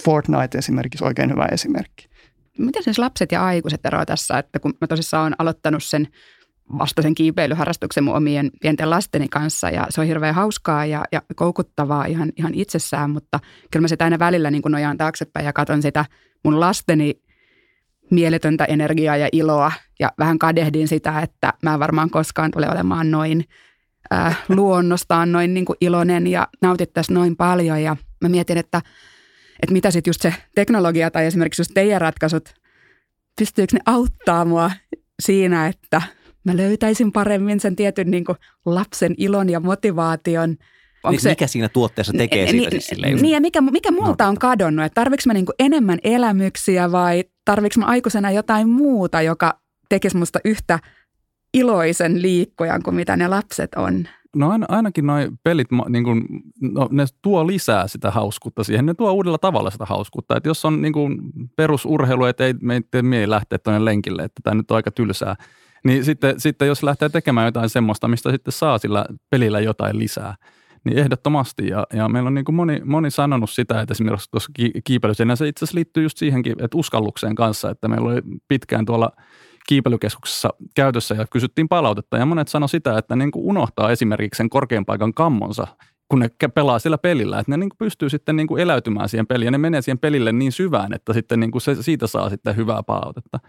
Fortnite 0.05 0.59
esimerkiksi 0.59 1.05
oikein 1.05 1.31
hyvä 1.31 1.49
esimerkki. 1.53 2.09
Miten 2.59 2.83
siis 2.83 2.99
lapset 2.99 3.33
ja 3.33 3.45
aikuiset 3.45 3.87
eroavat 3.87 4.09
tässä, 4.09 4.39
että 4.39 4.59
kun 4.59 4.75
mä 4.81 4.87
tosissaan 4.87 5.23
olen 5.23 5.35
aloittanut 5.39 5.85
sen 5.85 6.09
vasta 6.79 7.03
sen 7.03 7.15
kiipeilyharrastuksen 7.15 8.05
mun 8.05 8.17
omien 8.17 8.51
pienten 8.61 8.91
lasteni 8.91 9.29
kanssa. 9.29 9.71
Ja 9.71 9.87
se 9.91 10.01
on 10.01 10.07
hirveän 10.07 10.35
hauskaa 10.35 10.87
ja, 10.87 11.05
ja 11.13 11.23
koukuttavaa 11.37 12.05
ihan, 12.05 12.33
ihan 12.37 12.55
itsessään, 12.55 13.11
mutta 13.11 13.41
kyllä 13.71 13.83
mä 13.83 13.89
sitä 13.89 14.05
aina 14.05 14.19
välillä 14.19 14.51
niin 14.51 14.63
nojaan 14.69 14.97
taaksepäin 14.97 15.47
ja 15.47 15.53
katson 15.53 15.83
sitä 15.83 16.05
mun 16.45 16.61
lasteni 16.61 17.21
mieletöntä 18.11 18.65
energiaa 18.65 19.17
ja 19.17 19.29
iloa 19.33 19.73
ja 20.01 20.13
vähän 20.19 20.39
kadehdin 20.39 20.89
sitä, 20.89 21.21
että 21.21 21.53
mä 21.63 21.79
varmaan 21.79 22.11
koskaan 22.11 22.51
tule 22.51 22.71
olemaan 22.71 23.11
noin 23.11 23.45
äh, 24.13 24.39
luonnostaan 24.49 25.33
noin 25.33 25.55
niin 25.55 25.65
kuin 25.65 25.77
iloinen 25.81 26.27
ja 26.27 26.49
nautittaisi 26.63 27.13
noin 27.13 27.37
paljon. 27.37 27.83
Ja 27.83 27.97
mä 28.21 28.29
mietin, 28.29 28.59
että, 28.59 28.83
että 29.63 29.73
mitä 29.73 29.91
sitten 29.91 30.09
just 30.09 30.23
se 30.23 30.35
teknologia 30.55 31.11
tai 31.11 31.27
esimerkiksi 31.27 31.61
just 31.61 31.71
teidän 31.75 32.01
ratkaisut, 32.01 32.55
pystyykö 33.39 33.77
ne 33.77 33.81
auttaa 33.87 34.45
mua 34.45 34.71
siinä, 35.21 35.67
että 35.67 36.03
mä 36.47 36.57
löytäisin 36.57 37.13
paremmin 37.13 37.61
sen 37.61 37.77
tietyn 37.77 38.11
niin 38.11 38.25
kuin 38.25 38.39
lapsen 38.65 39.15
ilon 39.17 39.51
ja 39.51 39.61
motivaation. 39.61 40.51
Onko 40.51 41.11
niin, 41.11 41.21
se, 41.21 41.29
mikä 41.29 41.47
siinä 41.47 41.69
tuotteessa 41.69 42.13
tekee 42.13 42.47
siitä 42.47 42.71
niin, 42.71 42.83
siis 42.83 43.23
Niin 43.23 43.33
ja 43.33 43.41
mikä, 43.41 43.61
mikä 43.61 43.91
multa 43.91 44.25
no. 44.25 44.31
on 44.31 44.39
kadonnut, 44.39 44.87
että 44.87 45.01
tarvitsen 45.01 45.31
mä 45.31 45.35
niin 45.35 45.47
kuin 45.47 45.55
enemmän 45.59 45.99
elämyksiä 46.05 46.93
vai 46.93 47.25
tarvitsen 47.45 47.81
mä 47.81 47.87
aikuisena 47.87 48.31
jotain 48.31 48.69
muuta, 48.69 49.23
joka 49.23 49.61
tekisi 49.89 50.17
musta 50.17 50.39
yhtä 50.45 50.79
iloisen 51.55 52.23
liikkujan 52.23 52.83
kuin 52.83 52.97
mitä 52.97 53.17
ne 53.17 53.29
lapset 53.29 53.75
on? 53.75 54.09
No 54.37 54.51
ainakin 54.69 55.07
noin 55.07 55.39
pelit, 55.43 55.69
niin 55.89 56.05
kuin, 56.05 56.25
no, 56.61 56.89
ne 56.91 57.05
tuo 57.23 57.47
lisää 57.47 57.89
sitä 57.89 58.11
hauskuutta 58.11 58.65
siihen. 58.65 58.87
Ne 58.87 58.95
tuo 58.95 59.13
uudella 59.13 59.39
tavalla 59.39 59.71
sitä 59.71 59.85
hauskuutta. 59.85 60.37
Että 60.37 60.49
jos 60.49 60.65
on 60.65 60.83
niin 60.83 60.93
kuin 60.93 61.19
perusurheilu, 61.57 62.25
että 62.25 62.47
ei, 62.47 62.55
me 62.63 62.75
ei, 62.75 63.03
me 63.03 63.19
ei 63.19 63.31
lähteä 63.31 63.59
tuonne 63.59 63.85
lenkille, 63.85 64.23
että 64.23 64.41
tämä 64.43 64.55
nyt 64.55 64.71
on 64.71 64.77
aika 64.77 64.91
tylsää, 64.91 65.37
niin 65.87 66.05
sitten, 66.05 66.41
sitten 66.41 66.69
jos 66.69 66.83
lähtee 66.83 67.09
tekemään 67.09 67.47
jotain 67.47 67.69
semmoista, 67.69 68.09
mistä 68.09 68.31
sitten 68.31 68.53
saa 68.53 68.79
sillä 68.79 69.07
pelillä 69.31 69.61
jotain 69.61 69.99
lisää, 69.99 70.35
niin 70.85 70.99
ehdottomasti. 70.99 71.69
Ja, 71.69 71.87
ja 71.93 72.09
meillä 72.09 72.29
on 72.29 72.35
niin 72.35 72.45
kuin 72.45 72.57
moni, 72.57 72.81
moni 72.85 73.11
sanonut 73.11 73.51
sitä, 73.51 73.81
että 73.81 73.93
esimerkiksi 73.93 74.31
tuossa 74.31 74.53
kiipeilyssä, 74.85 75.25
ja 75.25 75.37
se 75.37 75.49
itse 75.49 75.65
asiassa 75.65 75.77
liittyy 75.77 76.03
just 76.03 76.19
siihenkin, 76.19 76.53
että 76.53 76.79
uskallukseen 76.79 77.35
kanssa, 77.35 77.71
että 77.71 77.89
meillä 77.89 78.11
oli 78.11 78.23
pitkään 78.49 78.87
tuolla– 78.87 79.11
kiipeilykeskuksessa 79.67 80.51
käytössä 80.75 81.15
ja 81.15 81.27
kysyttiin 81.31 81.69
palautetta. 81.69 82.17
Ja 82.17 82.27
monet 82.27 82.49
sanoi 82.49 82.69
sitä, 82.69 82.99
että 82.99 83.17
niin 83.17 83.31
kuin 83.31 83.45
unohtaa 83.45 83.91
esimerkiksi 83.91 84.39
sen 84.39 84.51
korkean 84.51 84.85
paikan 84.85 85.15
kammonsa, 85.15 85.67
kun 86.09 86.19
ne 86.19 86.31
pelaa 86.55 86.79
sillä 86.79 86.99
pelillä, 86.99 87.39
että 87.39 87.53
ne 87.53 87.57
niin 87.57 87.69
kuin 87.69 87.79
pystyy 87.79 88.11
sitten 88.11 88.37
niin 88.37 88.47
kuin 88.47 88.63
eläytymään 88.63 89.09
siihen 89.09 89.27
peliin 89.27 89.47
ja 89.47 89.51
ne 89.51 89.59
menee 89.59 89.83
siihen 89.83 89.99
pelille 89.99 90.33
niin 90.33 90.53
syvään, 90.53 90.93
että 90.93 91.13
sitten 91.13 91.41
niin 91.41 91.51
kuin 91.51 91.63
se, 91.63 91.83
siitä 91.83 92.07
saa 92.07 92.31
sitten 92.31 92.57
hyvää 92.57 92.83
palautetta. 92.83 93.41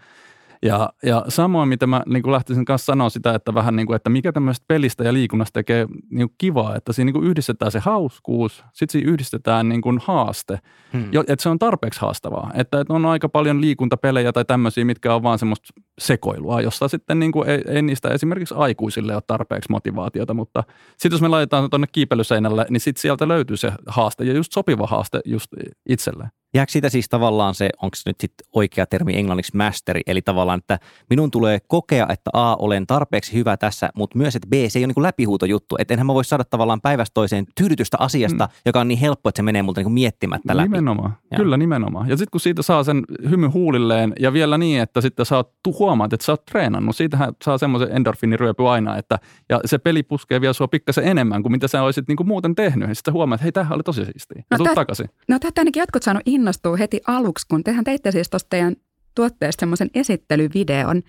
Ja, 0.62 0.92
ja 1.02 1.24
samoin, 1.28 1.68
mitä 1.68 1.86
mä 1.86 2.02
niin 2.06 2.22
kuin 2.22 2.32
lähtisin 2.32 2.64
kanssa 2.64 2.84
sanoa 2.84 3.10
sitä, 3.10 3.34
että 3.34 3.54
vähän 3.54 3.76
niin 3.76 3.86
kuin, 3.86 3.96
että 3.96 4.10
mikä 4.10 4.32
tämmöistä 4.32 4.64
pelistä 4.68 5.04
ja 5.04 5.12
liikunnasta 5.12 5.52
tekee 5.52 5.86
niin 6.10 6.28
kuin 6.28 6.34
kivaa, 6.38 6.76
että 6.76 6.92
siinä 6.92 7.06
niin 7.06 7.14
kuin 7.14 7.26
yhdistetään 7.26 7.72
se 7.72 7.78
hauskuus, 7.78 8.64
sitten 8.72 8.92
siinä 8.92 9.10
yhdistetään 9.12 9.68
niin 9.68 9.80
kuin 9.80 9.98
haaste, 10.04 10.58
hmm. 10.92 11.08
jo, 11.12 11.20
että 11.20 11.42
se 11.42 11.48
on 11.48 11.58
tarpeeksi 11.58 12.00
haastavaa. 12.00 12.50
Että, 12.54 12.80
että 12.80 12.94
on 12.94 13.06
aika 13.06 13.28
paljon 13.28 13.60
liikuntapelejä 13.60 14.32
tai 14.32 14.44
tämmöisiä, 14.44 14.84
mitkä 14.84 15.14
on 15.14 15.22
vaan 15.22 15.38
semmoista 15.38 15.68
sekoilua, 15.98 16.60
jossa 16.60 16.88
sitten 16.88 17.18
niin 17.18 17.32
kuin 17.32 17.48
ei, 17.48 17.62
ei 17.68 17.82
niistä 17.82 18.08
esimerkiksi 18.08 18.54
aikuisille 18.58 19.14
ole 19.14 19.22
tarpeeksi 19.26 19.70
motivaatiota, 19.70 20.34
mutta 20.34 20.64
sitten 20.96 21.14
jos 21.16 21.22
me 21.22 21.28
laitetaan 21.28 21.70
tuonne 21.70 21.86
kiipeilyseinälle, 21.92 22.66
niin 22.70 22.80
sitten 22.80 23.02
sieltä 23.02 23.28
löytyy 23.28 23.56
se 23.56 23.72
haaste 23.86 24.24
ja 24.24 24.32
just 24.32 24.52
sopiva 24.52 24.86
haaste 24.86 25.20
just 25.24 25.48
itselleen. 25.88 26.30
Jääkö 26.54 26.72
siitä 26.72 26.88
siis 26.88 27.08
tavallaan 27.08 27.54
se, 27.54 27.70
onko 27.82 27.96
se 27.96 28.10
nyt 28.10 28.20
sitten 28.20 28.46
oikea 28.52 28.86
termi 28.86 29.16
englanniksi 29.16 29.56
masteri, 29.56 30.00
eli 30.06 30.22
tavallaan, 30.22 30.58
että 30.58 30.78
minun 31.10 31.30
tulee 31.30 31.58
kokea, 31.66 32.06
että 32.08 32.30
A, 32.32 32.56
olen 32.58 32.86
tarpeeksi 32.86 33.32
hyvä 33.32 33.56
tässä, 33.56 33.90
mutta 33.94 34.18
myös, 34.18 34.36
että 34.36 34.48
B, 34.48 34.52
se 34.68 34.78
ei 34.78 34.84
ole 34.84 34.92
niin 34.96 35.02
läpihuutojuttu, 35.02 35.76
että 35.78 35.94
enhän 35.94 36.06
mä 36.06 36.14
voi 36.14 36.24
saada 36.24 36.44
tavallaan 36.44 36.80
päivästä 36.80 37.14
toiseen 37.14 37.46
tyydytystä 37.54 37.96
asiasta, 38.00 38.44
mm. 38.44 38.52
joka 38.66 38.80
on 38.80 38.88
niin 38.88 38.98
helppo, 38.98 39.28
että 39.28 39.38
se 39.38 39.42
menee 39.42 39.62
multa 39.62 39.80
niin 39.80 39.92
miettimättä 39.92 40.56
läpi. 40.56 40.68
Nimenomaan, 40.68 41.12
ja. 41.30 41.36
kyllä 41.36 41.56
nimenomaan. 41.56 42.08
Ja 42.08 42.16
sitten 42.16 42.30
kun 42.30 42.40
siitä 42.40 42.62
saa 42.62 42.84
sen 42.84 43.02
hymy 43.30 43.46
huulilleen 43.46 44.12
ja 44.20 44.32
vielä 44.32 44.58
niin, 44.58 44.80
että 44.80 45.00
sitten 45.00 45.26
sä 45.26 45.36
oot, 45.36 45.52
huomaat, 45.78 46.12
että 46.12 46.26
sä 46.26 46.32
oot 46.32 46.44
treenannut, 46.44 46.96
siitähän 46.96 47.32
saa 47.44 47.58
semmoisen 47.58 47.88
endorfiniryöpy 47.92 48.68
aina, 48.68 48.96
että 48.96 49.18
ja 49.48 49.60
se 49.64 49.78
peli 49.78 50.02
puskee 50.02 50.40
vielä 50.40 50.52
sua 50.52 50.68
pikkasen 50.68 51.04
enemmän 51.04 51.42
kuin 51.42 51.52
mitä 51.52 51.68
sä 51.68 51.82
olisit 51.82 52.08
niin 52.08 52.16
kuin 52.16 52.26
muuten 52.26 52.54
tehnyt. 52.54 52.88
Ja 52.88 52.94
sitten 52.94 53.14
huomaat, 53.14 53.38
että 53.38 53.44
hei, 53.44 53.52
tämähän 53.52 53.74
oli 53.74 53.82
tosi 53.82 54.04
siistiä. 54.04 54.42
Ja 54.50 54.56
no, 54.58 54.64
tää, 54.64 54.74
takaisin. 54.74 55.10
No 55.28 55.38
tätä 55.38 55.60
ainakin 55.60 55.80
jotkut 55.80 56.02
saanut 56.02 56.22
innostua 56.38 56.76
heti 56.76 57.00
aluksi, 57.06 57.46
kun 57.50 57.64
tehän 57.64 57.84
teitte 57.84 58.12
siis 58.12 58.30
tuosta 58.30 58.48
teidän 58.50 58.76
tuotteesta 59.14 59.60
semmoisen 59.60 59.90
esittelyvideon. 59.94 61.02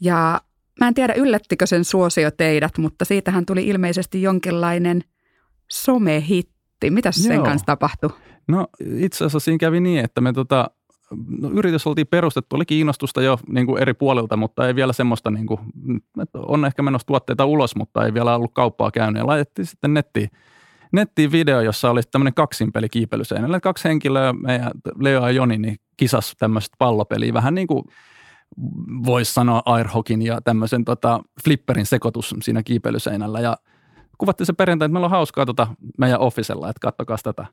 Ja 0.00 0.40
mä 0.80 0.88
en 0.88 0.94
tiedä, 0.94 1.14
yllättikö 1.14 1.66
sen 1.66 1.84
suosio 1.84 2.30
teidät, 2.30 2.78
mutta 2.78 3.04
siitähän 3.04 3.46
tuli 3.46 3.66
ilmeisesti 3.66 4.22
jonkinlainen 4.22 5.04
somehitti. 5.70 6.90
Mitä 6.90 7.12
sen 7.12 7.42
kanssa 7.42 7.66
tapahtui? 7.66 8.10
No 8.48 8.66
itse 8.96 9.16
asiassa 9.16 9.40
siinä 9.40 9.58
kävi 9.58 9.80
niin, 9.80 10.04
että 10.04 10.20
me 10.20 10.32
tota, 10.32 10.70
no, 11.40 11.50
yritys 11.50 11.86
oltiin 11.86 12.06
perustettu, 12.06 12.56
oli 12.56 12.66
kiinnostusta 12.66 13.22
jo 13.22 13.38
niin 13.48 13.66
kuin 13.66 13.82
eri 13.82 13.94
puolilta, 13.94 14.36
mutta 14.36 14.66
ei 14.66 14.74
vielä 14.74 14.92
semmoista, 14.92 15.30
niin 15.30 15.46
kuin, 15.46 15.60
että 16.22 16.38
on 16.38 16.64
ehkä 16.64 16.82
menossa 16.82 17.06
tuotteita 17.06 17.44
ulos, 17.44 17.76
mutta 17.76 18.04
ei 18.04 18.14
vielä 18.14 18.36
ollut 18.36 18.54
kauppaa 18.54 18.90
käynyt. 18.90 19.20
Ja 19.20 19.26
laitettiin 19.26 19.66
sitten 19.66 19.94
nettiin 19.94 20.30
nettiin 20.92 21.32
video, 21.32 21.60
jossa 21.60 21.90
oli 21.90 22.00
tämmöinen 22.02 22.34
kaksinpeli 22.34 22.88
kiipeilyseinällä. 22.88 23.60
Kaksi 23.60 23.88
henkilöä, 23.88 24.32
meidän 24.32 24.70
Leo 25.00 25.26
ja 25.26 25.30
Joni, 25.30 25.58
niin 25.58 25.76
kisas 25.96 26.34
tämmöistä 26.38 26.76
pallopeliä, 26.78 27.32
vähän 27.32 27.54
niin 27.54 27.66
kuin 27.66 27.84
voisi 29.06 29.32
sanoa 29.34 29.62
airhokin 29.64 30.22
ja 30.22 30.40
tämmöisen 30.40 30.84
tota, 30.84 31.20
flipperin 31.44 31.86
sekoitus 31.86 32.34
siinä 32.42 32.62
kiipeilyseinällä. 32.62 33.40
Ja 33.40 33.56
kuvattiin 34.18 34.46
se 34.46 34.52
perjantai, 34.52 34.86
että 34.86 34.92
meillä 34.92 35.04
on 35.04 35.10
hauskaa 35.10 35.46
tota 35.46 35.66
meidän 35.98 36.20
officella, 36.20 36.68
että 36.68 36.80
kattokaa 36.80 37.16
tätä. 37.22 37.46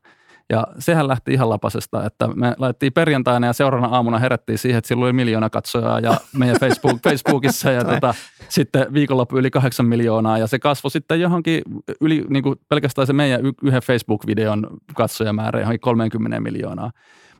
Ja 0.50 0.66
sehän 0.78 1.08
lähti 1.08 1.32
ihan 1.32 1.48
lapasesta, 1.48 2.06
että 2.06 2.28
me 2.34 2.54
laitettiin 2.58 2.92
perjantaina 2.92 3.46
ja 3.46 3.52
seuraavana 3.52 3.96
aamuna 3.96 4.18
herättiin 4.18 4.58
siihen, 4.58 4.78
että 4.78 4.88
silloin 4.88 5.06
oli 5.06 5.12
miljoona 5.12 5.50
katsojaa 5.50 6.00
ja 6.00 6.16
meidän 6.36 6.56
Facebook, 6.60 7.02
Facebookissa 7.08 7.70
ja 7.70 7.84
tota, 7.84 8.14
sitten 8.48 8.94
viikonloppu 8.94 9.38
yli 9.38 9.50
kahdeksan 9.50 9.86
miljoonaa 9.86 10.38
ja 10.38 10.46
se 10.46 10.58
kasvoi 10.58 10.90
sitten 10.90 11.20
johonkin 11.20 11.62
yli 12.00 12.24
niin 12.28 12.42
kuin 12.42 12.56
pelkästään 12.68 13.06
se 13.06 13.12
meidän 13.12 13.40
yhden 13.62 13.82
Facebook-videon 13.82 14.66
katsojamäärä 14.94 15.60
johonkin 15.60 15.80
30 15.80 16.40
miljoonaa. 16.40 16.90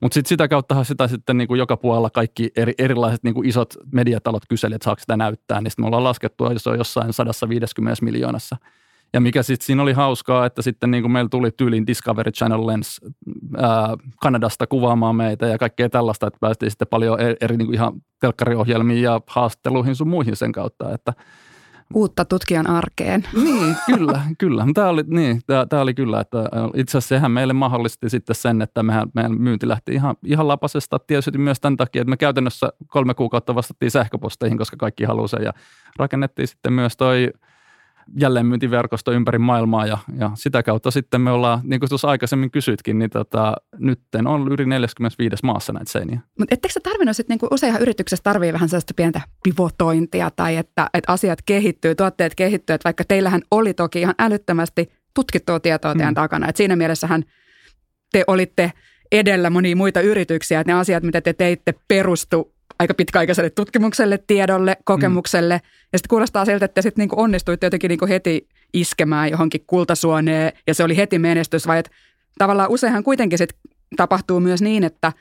Mutta 0.01 0.15
sitten 0.15 0.29
sitä 0.29 0.49
kautta 0.49 0.85
sitä 0.85 1.09
sitten 1.09 1.37
niin 1.37 1.49
kuin 1.49 1.59
joka 1.59 1.77
puolella 1.77 2.11
kaikki 2.11 2.51
eri, 2.57 2.75
erilaiset 2.79 3.23
niin 3.23 3.35
kuin 3.35 3.49
isot 3.49 3.75
mediatalot 3.93 4.43
kyseli, 4.49 4.75
että 4.75 4.85
saako 4.85 5.01
sitä 5.01 5.17
näyttää, 5.17 5.61
niin 5.61 5.71
sitten 5.71 5.83
me 5.83 5.87
ollaan 5.87 6.05
laskettu, 6.05 6.47
että 6.47 6.59
se 6.59 6.71
on 6.71 6.79
jossain 6.79 7.13
150 7.13 8.05
miljoonassa– 8.05 8.57
ja 9.13 9.21
mikä 9.21 9.43
sitten 9.43 9.67
siinä 9.67 9.83
oli 9.83 9.93
hauskaa, 9.93 10.47
että 10.47 10.63
sitten 10.63 10.91
niin 10.91 11.03
kuin 11.03 11.13
meillä 11.13 11.29
tuli 11.29 11.51
tyyliin 11.51 11.87
Discovery 11.87 12.33
Channel 12.33 12.67
Lens 12.67 13.01
ää, 13.57 13.97
Kanadasta 14.21 14.67
kuvaamaan 14.67 15.17
meitä 15.17 15.47
ja 15.47 15.59
kaikkea 15.59 15.91
tällaista, 15.91 16.27
että 16.27 16.39
päästiin 16.41 16.71
sitten 16.71 16.89
paljon 16.89 17.21
eri, 17.21 17.37
eri 17.41 17.57
niin 17.57 17.67
kuin 17.67 17.75
ihan 17.75 17.93
telkkariohjelmiin 18.21 19.03
ja 19.03 19.21
haastatteluihin 19.27 19.97
sun 19.97 20.09
muihin 20.09 20.37
sen 20.37 20.53
kautta, 20.53 20.95
että 20.95 21.13
Uutta 21.95 22.25
tutkijan 22.25 22.67
arkeen. 22.67 23.25
Niin, 23.45 23.77
kyllä, 23.87 24.21
kyllä. 24.39 24.67
Tämä 24.75 24.89
oli, 24.89 25.03
niin, 25.07 25.41
tämä, 25.47 25.67
tämä 25.67 25.83
oli 25.83 25.95
kyllä, 25.95 26.21
että 26.21 26.39
itse 26.75 26.99
asiassa 26.99 27.09
sehän 27.15 27.31
meille 27.31 27.53
mahdollisti 27.53 28.11
sitten 28.11 28.37
sen, 28.37 28.63
että 28.63 28.83
mehän, 28.83 29.09
meidän 29.15 29.41
myynti 29.41 29.69
lähti 29.69 29.93
ihan, 29.93 30.17
ihan 30.25 30.49
lapasesta. 30.49 30.99
Tietysti 30.99 31.39
myös 31.39 31.61
tämän 31.61 31.77
takia, 31.77 32.03
että 32.03 32.11
me 32.11 32.17
käytännössä 32.17 32.73
kolme 32.87 33.15
kuukautta 33.15 33.55
vastattiin 33.55 33.91
sähköposteihin, 33.91 34.59
koska 34.59 34.77
kaikki 34.77 35.05
halusivat 35.05 35.45
ja 35.45 35.53
rakennettiin 35.99 36.49
sitten 36.49 36.73
myös 36.73 36.97
toi– 36.97 37.29
jälleenmyyntiverkosto 38.21 39.13
ympäri 39.13 39.39
maailmaa 39.39 39.87
ja, 39.87 39.99
ja 40.19 40.31
sitä 40.35 40.63
kautta 40.63 40.91
sitten 40.91 41.21
me 41.21 41.31
ollaan, 41.31 41.61
niin 41.63 41.81
kuin 41.81 41.89
tuossa 41.89 42.09
aikaisemmin 42.09 42.51
kysyitkin, 42.51 42.99
niin 42.99 43.11
tota, 43.11 43.57
nytten 43.79 44.27
on 44.27 44.49
yli 44.53 44.67
45 44.67 45.37
maassa 45.43 45.73
näitä 45.73 45.93
seiniä. 45.93 46.21
Mutta 46.39 46.55
ettekö 46.55 46.73
sä 46.73 46.81
tarvinnut 46.83 47.17
sitten, 47.17 47.39
niin 47.43 47.49
useinhan 47.55 47.83
yrityksessä 47.83 48.23
tarvii 48.23 48.53
vähän 48.53 48.69
sellaista 48.69 48.95
pientä 48.97 49.21
pivotointia 49.43 50.31
tai 50.37 50.57
että, 50.57 50.91
että 50.95 51.13
asiat 51.13 51.39
kehittyy, 51.43 51.95
tuotteet 51.95 52.35
kehittyy, 52.35 52.75
että 52.75 52.85
vaikka 52.85 53.05
teillähän 53.09 53.43
oli 53.51 53.75
toki 53.75 54.01
ihan 54.01 54.15
älyttömästi 54.19 54.93
tutkittua 55.15 55.61
tietoa 55.61 55.95
teidän 55.95 56.13
mm. 56.13 56.15
takana, 56.15 56.49
että 56.49 56.57
siinä 56.57 56.77
mielessähän 56.77 57.25
te 58.13 58.25
olitte 58.27 58.73
edellä 59.13 59.51
monia 59.51 59.77
muita 59.77 60.01
yrityksiä, 60.01 60.61
että 60.61 60.73
ne 60.73 60.79
asiat, 60.79 61.03
mitä 61.03 61.21
te 61.21 61.33
teitte, 61.33 61.75
perustu 61.89 62.55
aika 62.79 62.95
pitkäaikaiselle 62.95 63.51
tutkimukselle, 63.51 64.19
tiedolle, 64.27 64.77
kokemukselle. 64.85 65.55
Mm. 65.57 65.69
Ja 65.93 65.99
sitten 65.99 66.09
kuulostaa 66.09 66.45
siltä, 66.45 66.65
että 66.65 66.83
sitten 66.83 67.03
niinku 67.03 67.21
onnistuitte 67.21 67.67
jotenkin 67.67 67.89
niinku 67.89 68.07
heti 68.07 68.49
iskemään 68.73 69.31
johonkin 69.31 69.65
kultasuoneen 69.67 70.53
ja 70.67 70.75
se 70.75 70.85
oli 70.85 70.97
heti 70.97 71.19
menestys, 71.19 71.67
vai 71.67 71.79
että 71.79 71.93
tavallaan 72.39 72.71
useinhan 72.71 73.05
kuitenkin 73.05 73.39
sit 73.39 73.51
tapahtuu 73.97 74.41
myös 74.41 74.63
niin, 74.63 74.85
että, 74.85 75.13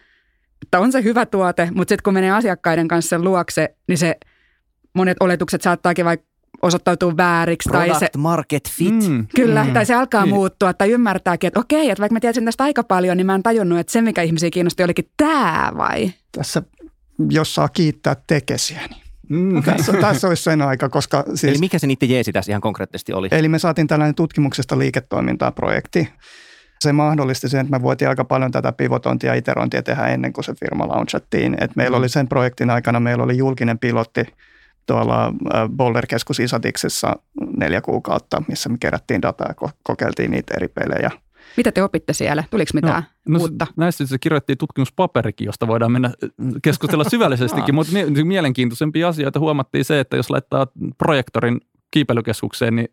että 0.61 0.79
on 0.79 0.91
se 0.91 1.03
hyvä 1.03 1.25
tuote, 1.25 1.69
mutta 1.73 1.91
sitten 1.91 2.03
kun 2.03 2.13
menee 2.13 2.31
asiakkaiden 2.31 2.87
kanssa 2.87 3.09
sen 3.09 3.23
luokse, 3.23 3.75
niin 3.87 3.97
se 3.97 4.15
monet 4.93 5.17
oletukset 5.19 5.61
saattaakin 5.61 6.05
vaikka 6.05 6.29
osoittautuu 6.61 7.17
vääriksi. 7.17 7.69
Product 7.69 7.89
tai 7.89 7.99
se, 7.99 8.09
market 8.17 8.69
fit. 8.69 9.09
Mm, 9.09 9.27
kyllä, 9.35 9.63
mm, 9.63 9.73
tai 9.73 9.85
se 9.85 9.93
alkaa 9.93 10.23
niin. 10.23 10.35
muuttua 10.35 10.73
tai 10.73 10.91
ymmärtääkin, 10.91 11.47
että 11.47 11.59
okei, 11.59 11.89
että 11.89 12.01
vaikka 12.01 12.13
mä 12.13 12.19
tiesin 12.19 12.45
tästä 12.45 12.63
aika 12.63 12.83
paljon, 12.83 13.17
niin 13.17 13.25
mä 13.25 13.35
en 13.35 13.43
tajunnut, 13.43 13.79
että 13.79 13.91
se, 13.91 14.01
mikä 14.01 14.21
ihmisiä 14.21 14.49
kiinnosti, 14.49 14.83
olikin 14.83 15.09
tämä 15.17 15.71
vai? 15.77 16.13
Tässä 16.31 16.63
jos 17.29 17.55
saa 17.55 17.69
kiittää 17.69 18.15
tekesiä, 18.27 18.81
niin 18.89 19.09
Mm. 19.29 19.63
Tässä, 19.65 19.93
tässä 19.93 20.27
olisi 20.27 20.43
sen 20.43 20.61
aika, 20.61 20.89
koska 20.89 21.23
siis, 21.27 21.43
Eli 21.43 21.57
mikä 21.59 21.79
se 21.79 21.87
niiden 21.87 22.09
jeesi 22.09 22.31
tässä 22.33 22.51
ihan 22.51 22.61
konkreettisesti 22.61 23.13
oli? 23.13 23.27
Eli 23.31 23.49
me 23.49 23.59
saatiin 23.59 23.87
tällainen 23.87 24.15
tutkimuksesta 24.15 24.79
liiketoimintaa 24.79 25.51
projekti. 25.51 26.09
Se 26.79 26.93
mahdollisti 26.93 27.49
sen, 27.49 27.59
että 27.59 27.71
me 27.71 27.81
voitiin 27.81 28.09
aika 28.09 28.25
paljon 28.25 28.51
tätä 28.51 28.71
pivotointia 28.71 29.29
ja 29.29 29.35
iterointia 29.35 29.83
tehdä 29.83 30.07
ennen 30.07 30.33
kuin 30.33 30.45
se 30.45 30.53
firma 30.59 30.87
launchattiin. 30.87 31.57
Et 31.59 31.75
meillä 31.75 31.97
mm. 31.97 31.99
oli 31.99 32.09
sen 32.09 32.27
projektin 32.27 32.69
aikana, 32.69 32.99
meillä 32.99 33.23
oli 33.23 33.37
julkinen 33.37 33.79
pilotti 33.79 34.23
tuolla 34.85 35.25
äh, 35.25 35.69
Boulder-keskus 35.69 36.39
Isatiksessa 36.39 37.15
neljä 37.57 37.81
kuukautta, 37.81 38.43
missä 38.47 38.69
me 38.69 38.77
kerättiin 38.79 39.21
dataa 39.21 39.47
ja 39.49 39.69
kokeiltiin 39.83 40.31
niitä 40.31 40.53
eri 40.57 40.67
pelejä– 40.67 41.11
Mitä 41.57 41.71
te 41.71 41.83
opitte 41.83 42.13
siellä? 42.13 42.43
Tuliko 42.51 42.71
mitään 42.73 43.03
no, 43.27 43.37
no, 43.37 43.39
uutta? 43.39 43.67
Näistä 43.75 44.05
se 44.05 44.17
kirjoittiin 44.19 44.57
tutkimuspaperikin, 44.57 45.45
josta 45.45 45.67
voidaan 45.67 45.91
mennä 45.91 46.11
keskustella 46.61 47.03
syvällisestikin, 47.09 47.75
mutta 47.75 47.93
mielenkiintoisempia 48.23 49.07
asioita 49.07 49.39
huomattiin 49.39 49.85
se, 49.85 49.99
että 49.99 50.17
jos 50.17 50.29
laittaa 50.29 50.67
projektorin 50.97 51.61
kiipeilykeskukseen, 51.91 52.75
niin 52.75 52.87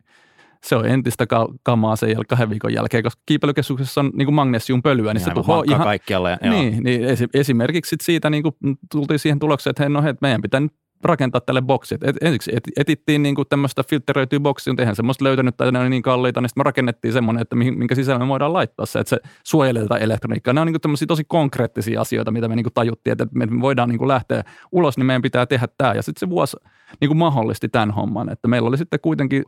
se 0.65 0.77
on 0.77 0.87
entistä 0.87 1.27
kamaa 1.63 1.97
sen 1.97 2.17
jäl- 2.17 2.25
kahden 2.29 2.51
viikon 2.51 2.73
jälkeen, 2.73 3.03
koska 3.03 3.23
kiipeilykeskuksessa 3.27 4.01
on 4.01 4.11
niin 4.15 4.35
magnesiumpölyä, 4.35 5.15
niin, 5.15 5.15
niin 5.15 5.25
se 5.25 5.35
tuhoaa 5.35 5.65
ihan... 5.69 5.83
kaikkialla. 5.83 6.31
Ja, 6.31 6.39
niin, 6.43 6.83
niin 6.83 7.01
esimerkiksi 7.35 7.97
siitä 8.03 8.31
niin 8.31 8.43
kuin 8.43 8.55
tultiin 8.93 9.19
siihen 9.19 9.39
tulokseen, 9.39 9.71
että 9.71 9.83
hei, 9.83 9.91
no 9.91 10.03
hei, 10.03 10.15
meidän 10.21 10.43
pitää 10.43 10.61
nyt 10.61 10.73
rakentaa 11.07 11.41
tälle 11.41 11.63
boksit. 11.63 12.03
Et, 12.05 12.17
ensiksi 12.21 12.51
et, 12.55 12.65
etittiin 12.77 13.23
niin 13.23 13.35
kuin 13.35 13.49
tämmöistä 13.49 13.83
filtteröityä 13.83 14.41
boksia, 14.41 14.73
mutta 14.73 14.83
eihän 14.83 14.97
semmoista 14.97 15.25
löytänyt 15.25 15.57
tai 15.57 15.73
ne 15.73 15.79
on 15.79 15.91
niin 15.91 16.03
kalliita, 16.03 16.41
niin 16.41 16.49
sitten 16.49 16.61
me 16.61 16.65
rakennettiin 16.65 17.13
semmoinen, 17.13 17.43
että 17.43 17.57
minkä 17.57 17.95
sisällä 17.95 18.19
me 18.19 18.29
voidaan 18.29 18.53
laittaa 18.53 18.87
se, 18.87 18.99
että 18.99 19.11
se 19.11 19.21
suojelee 19.45 19.83
tätä 19.83 19.97
elektroniikkaa. 19.97 20.55
Ne 20.55 20.61
on 20.61 20.67
niin 20.67 20.81
tämmöisiä 20.81 21.07
tosi 21.07 21.25
konkreettisia 21.25 22.01
asioita, 22.01 22.31
mitä 22.31 22.49
me 22.49 22.57
niin 22.57 22.65
kuin 22.65 22.75
tajuttiin, 22.75 23.13
että 23.13 23.27
me 23.35 23.61
voidaan 23.61 23.89
niin 23.89 23.99
kuin 23.99 24.09
lähteä 24.09 24.45
ulos, 24.73 24.97
niin 24.97 25.07
meidän 25.07 25.23
pitää 25.23 25.47
tehdä 25.47 25.69
tämä. 25.79 25.95
Ja 25.95 26.03
sitten 26.03 26.21
se 26.21 26.31
vuosi 26.31 26.57
niin 27.01 27.09
kuin 27.09 27.19
mahdollisti 27.19 27.69
tämän 27.69 27.91
homman, 27.91 28.33
että 28.33 28.49
meillä 28.49 28.69
oli 28.69 28.79
sitten 28.79 29.01
kuitenkin 29.01 29.45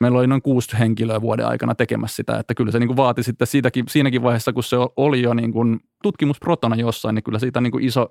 meillä 0.00 0.18
oli 0.18 0.26
noin 0.26 0.42
kuusi 0.42 0.78
henkilöä 0.78 1.20
vuoden 1.20 1.46
aikana 1.46 1.74
tekemässä 1.74 2.16
sitä, 2.16 2.38
että 2.38 2.54
kyllä 2.54 2.72
se 2.72 2.78
niin 2.78 2.96
vaati 2.96 3.22
sitten 3.22 3.46
siitäkin, 3.46 3.84
siinäkin 3.88 4.22
vaiheessa, 4.22 4.52
kun 4.52 4.62
se 4.62 4.76
oli 4.96 5.22
jo 5.22 5.34
niin 5.34 5.52
kuin 5.52 5.80
tutkimusprotona 6.02 6.76
jossain, 6.76 7.14
niin 7.14 7.22
kyllä 7.22 7.38
siitä 7.38 7.60
niin 7.60 7.70
kuin 7.70 7.84
iso 7.84 8.08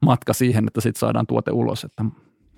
matka 0.00 0.32
siihen, 0.32 0.66
että 0.66 0.80
sitten 0.80 1.00
saadaan 1.00 1.26
tuote 1.26 1.50
ulos. 1.50 1.84
Että. 1.84 2.04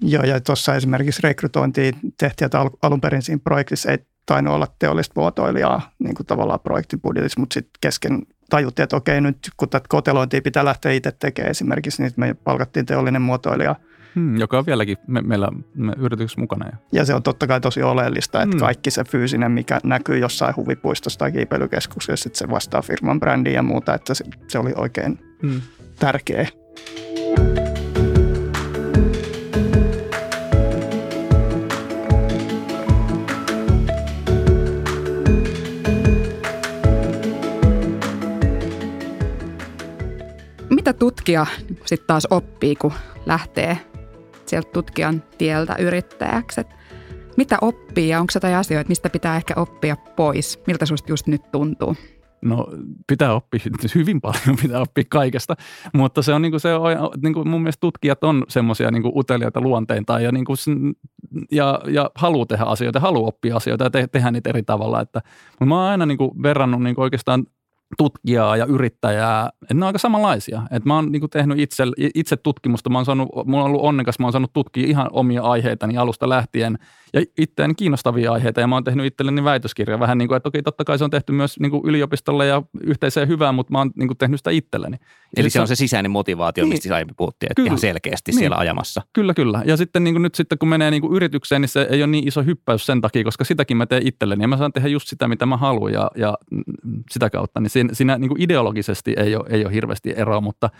Joo, 0.02 0.22
ja 0.22 0.40
tuossa 0.40 0.74
esimerkiksi 0.74 1.22
rekrytointiin 1.22 1.94
tehtiin, 2.18 2.46
että 2.46 2.66
alun 2.82 3.00
perin 3.00 3.22
siinä 3.22 3.40
projektissa 3.44 3.90
ei 3.90 3.98
tainnut 4.26 4.54
olla 4.54 4.66
teollista 4.78 5.12
muotoilijaa 5.16 5.90
niin 5.98 6.14
kuin 6.14 6.26
tavallaan 6.26 6.60
projektibudjetissa, 6.60 7.40
mutta 7.40 7.54
sitten 7.54 7.78
kesken 7.80 8.22
tajuttiin, 8.50 8.84
että 8.84 8.96
okei, 8.96 9.20
nyt 9.20 9.38
kun 9.56 9.68
tätä 9.68 9.86
kotelointia 9.88 10.42
pitää 10.42 10.64
lähteä 10.64 10.92
itse 10.92 11.12
tekemään 11.12 11.50
esimerkiksi, 11.50 12.02
niin 12.02 12.12
me 12.16 12.34
palkattiin 12.34 12.86
teollinen 12.86 13.22
muotoilija– 13.22 13.76
Hmm, 14.18 14.36
joka 14.36 14.58
on 14.58 14.66
vieläkin 14.66 14.96
me, 15.06 15.22
meillä 15.22 15.48
me 15.74 15.92
yrityksessä 15.98 16.40
mukana. 16.40 16.66
Ja. 16.66 16.76
ja 16.92 17.04
se 17.04 17.14
on 17.14 17.22
totta 17.22 17.46
kai 17.46 17.60
tosi 17.60 17.82
oleellista, 17.82 18.42
että 18.42 18.56
hmm. 18.56 18.60
kaikki 18.60 18.90
se 18.90 19.04
fyysinen, 19.04 19.52
mikä 19.52 19.80
näkyy 19.84 20.18
jossain 20.18 20.56
huvipuistossa 20.56 21.18
tai 21.18 21.32
kiipeilykeskuksessa, 21.32 22.28
että 22.28 22.38
se 22.38 22.50
vastaa 22.50 22.82
firman 22.82 23.20
brändiä 23.20 23.52
ja 23.52 23.62
muuta, 23.62 23.94
että 23.94 24.14
se, 24.14 24.24
se 24.48 24.58
oli 24.58 24.72
oikein 24.76 25.18
hmm. 25.42 25.60
tärkeä. 25.98 26.48
Mitä 40.88 40.98
tutkija 40.98 41.46
sitten 41.84 42.06
taas 42.06 42.26
oppii, 42.30 42.76
kun 42.76 42.92
lähtee 43.26 43.78
sieltä 44.46 44.70
tutkijan 44.72 45.22
tieltä 45.38 45.76
yrittäjäksi. 45.78 46.60
Et 46.60 46.66
mitä 47.36 47.58
oppii 47.60 48.08
ja 48.08 48.20
onko 48.20 48.30
jotain 48.34 48.54
asioita, 48.54 48.88
mistä 48.88 49.10
pitää 49.10 49.36
ehkä 49.36 49.54
oppia 49.56 49.96
pois? 49.96 50.62
Miltä 50.66 50.86
sinusta 50.86 51.12
just 51.12 51.26
nyt 51.26 51.42
tuntuu? 51.52 51.96
No 52.42 52.66
pitää 53.06 53.34
oppia, 53.34 53.60
hyvin 53.94 54.20
paljon 54.20 54.56
pitää 54.62 54.80
oppia 54.80 55.04
kaikesta, 55.08 55.54
mutta 55.94 56.22
se 56.22 56.34
on, 56.34 56.42
niin 56.42 56.52
kuin 56.52 56.60
se 56.60 56.68
niin 57.22 57.34
kuin 57.34 57.48
mun 57.48 57.62
mielestä 57.62 57.80
tutkijat 57.80 58.24
on 58.24 58.44
semmoisia 58.48 58.90
niin 58.90 59.02
uteliaita 59.14 59.60
luonteita 59.60 60.20
ja, 60.20 60.32
niin 60.32 60.44
kuin, 60.44 60.56
ja, 61.52 61.80
ja 61.90 62.10
haluaa 62.14 62.46
tehdä 62.46 62.64
asioita, 62.64 63.00
haluaa 63.00 63.28
oppia 63.28 63.56
asioita 63.56 63.84
ja 63.84 63.90
te, 63.90 64.06
tehdä 64.06 64.30
niitä 64.30 64.50
eri 64.50 64.62
tavalla. 64.62 65.00
Että, 65.00 65.20
mutta 65.50 65.64
mä 65.64 65.80
oon 65.80 65.90
aina 65.90 66.06
niin 66.06 66.18
kuin 66.18 66.42
verrannut 66.42 66.82
niin 66.82 66.94
kuin 66.94 67.02
oikeastaan 67.02 67.46
tutkijaa 67.96 68.56
ja 68.56 68.64
yrittäjää, 68.64 69.50
että 69.62 69.74
ne 69.74 69.84
on 69.84 69.86
aika 69.86 69.98
samanlaisia. 69.98 70.62
että 70.70 70.88
mä 70.88 70.94
oon 70.94 71.12
niin 71.12 71.30
tehnyt 71.30 71.58
itse, 71.58 71.84
itse 72.14 72.36
tutkimusta, 72.36 72.90
mä 72.90 72.98
oon 72.98 73.04
saanut, 73.04 73.28
mulla 73.46 73.64
on 73.64 73.70
ollut 73.70 73.82
onnekas, 73.82 74.18
mä 74.18 74.26
oon 74.26 74.32
saanut 74.32 74.52
tutkia 74.52 74.86
ihan 74.86 75.08
omia 75.12 75.42
aiheitani 75.42 75.98
alusta 75.98 76.28
lähtien 76.28 76.78
ja 77.12 77.22
itseään 77.38 77.76
kiinnostavia 77.76 78.32
aiheita 78.32 78.60
ja 78.60 78.66
mä 78.66 78.76
oon 78.76 78.84
tehnyt 78.84 79.06
itselleni 79.06 79.44
väitöskirja 79.44 80.00
vähän 80.00 80.18
niin 80.18 80.28
kuin, 80.28 80.36
että 80.36 80.48
okei, 80.48 80.62
totta 80.62 80.84
kai 80.84 80.98
se 80.98 81.04
on 81.04 81.10
tehty 81.10 81.32
myös 81.32 81.60
niin 81.60 81.70
kuin 81.70 81.82
yliopistolle 81.84 82.46
ja 82.46 82.62
yhteiseen 82.80 83.28
hyvään, 83.28 83.54
mutta 83.54 83.72
mä 83.72 83.78
oon 83.78 83.90
niin 83.96 84.08
kuin 84.08 84.18
tehnyt 84.18 84.40
sitä 84.40 84.50
itselleni. 84.50 84.96
Eli 85.36 85.50
se 85.50 85.60
on 85.60 85.68
se 85.68 85.74
sisäinen 85.74 86.10
motivaatio, 86.10 86.64
niin, 86.64 86.72
mistä 86.72 86.94
aiemmin 86.94 87.16
puhuttiin, 87.16 87.52
että 87.52 87.54
kyllä, 87.56 87.66
ihan 87.66 87.78
selkeästi 87.78 88.30
niin, 88.30 88.38
siellä 88.38 88.56
ajamassa. 88.56 89.02
Kyllä, 89.12 89.34
kyllä. 89.34 89.62
Ja 89.66 89.76
sitten 89.76 90.04
niin 90.04 90.14
kuin 90.14 90.22
nyt 90.22 90.34
sitten 90.34 90.58
kun 90.58 90.68
menee 90.68 90.90
niin 90.90 91.00
kuin 91.00 91.12
yritykseen, 91.16 91.60
niin 91.60 91.68
se 91.68 91.86
ei 91.90 92.02
ole 92.02 92.06
niin 92.06 92.28
iso 92.28 92.42
hyppäys 92.42 92.86
sen 92.86 93.00
takia, 93.00 93.24
koska 93.24 93.44
sitäkin 93.44 93.76
mä 93.76 93.86
teen 93.86 94.06
itselleni 94.06 94.44
ja 94.44 94.48
mä 94.48 94.56
saan 94.56 94.72
tehdä 94.72 94.88
just 94.88 95.08
sitä, 95.08 95.28
mitä 95.28 95.46
mä 95.46 95.56
haluan 95.56 95.92
ja, 95.92 96.10
ja 96.16 96.38
sitä 97.10 97.30
kautta, 97.30 97.60
niin 97.60 97.70
siinä, 97.70 97.94
siinä 97.94 98.18
niin 98.18 98.28
kuin 98.28 98.42
ideologisesti 98.42 99.14
ei 99.16 99.36
ole, 99.36 99.44
ei 99.48 99.64
ole 99.64 99.74
hirveästi 99.74 100.12
eroa, 100.16 100.40
mutta 100.40 100.70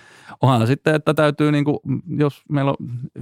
onhan 0.40 0.66
sitten, 0.66 0.94
että 0.94 1.14
täytyy, 1.14 1.52
niin 1.52 1.64
kuin, 1.64 1.78
jos 2.18 2.42
meillä 2.48 2.70
on 2.70 2.76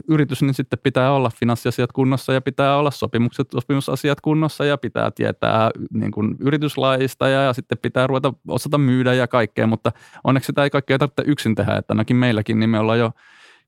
yritys, 0.09 0.43
niin 0.43 0.55
sitten 0.55 0.79
pitää 0.83 1.13
olla 1.13 1.31
finanssiasiat 1.31 1.93
kunnossa 1.93 2.33
ja 2.33 2.41
pitää 2.41 2.77
olla 2.77 2.91
sopimukset, 2.99 3.49
sopimusasiat 3.53 4.21
kunnossa 4.21 4.65
ja 4.65 4.79
pitää 4.79 5.11
tietää 5.11 5.71
niin 5.93 6.13
kuin 6.13 6.37
yrityslaista 6.41 7.29
ja, 7.29 7.43
ja 7.43 7.53
sitten 7.53 7.79
pitää 7.79 8.07
ruveta 8.07 8.33
osata 8.49 8.79
myydä 8.79 9.15
ja 9.15 9.29
kaikkea, 9.29 9.67
mutta 9.67 9.93
onneksi 10.25 10.47
sitä 10.47 10.65
ei 10.65 10.71
kaikkea 10.71 10.99
tarvitse 10.99 11.23
yksin 11.27 11.55
tehdä, 11.55 11.77
että 11.77 11.93
ainakin 11.93 12.17
meilläkin 12.17 12.61
niin 12.61 12.71
me 12.71 12.79
ollaan 12.79 12.99
jo 12.99 13.11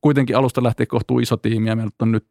kuitenkin 0.01 0.37
alusta 0.37 0.63
lähtien 0.63 0.87
kohtuu 0.87 1.19
iso 1.19 1.37
tiimi 1.37 1.69
ja 1.69 1.77
meillä 1.77 1.91
on 2.03 2.13
nyt 2.13 2.27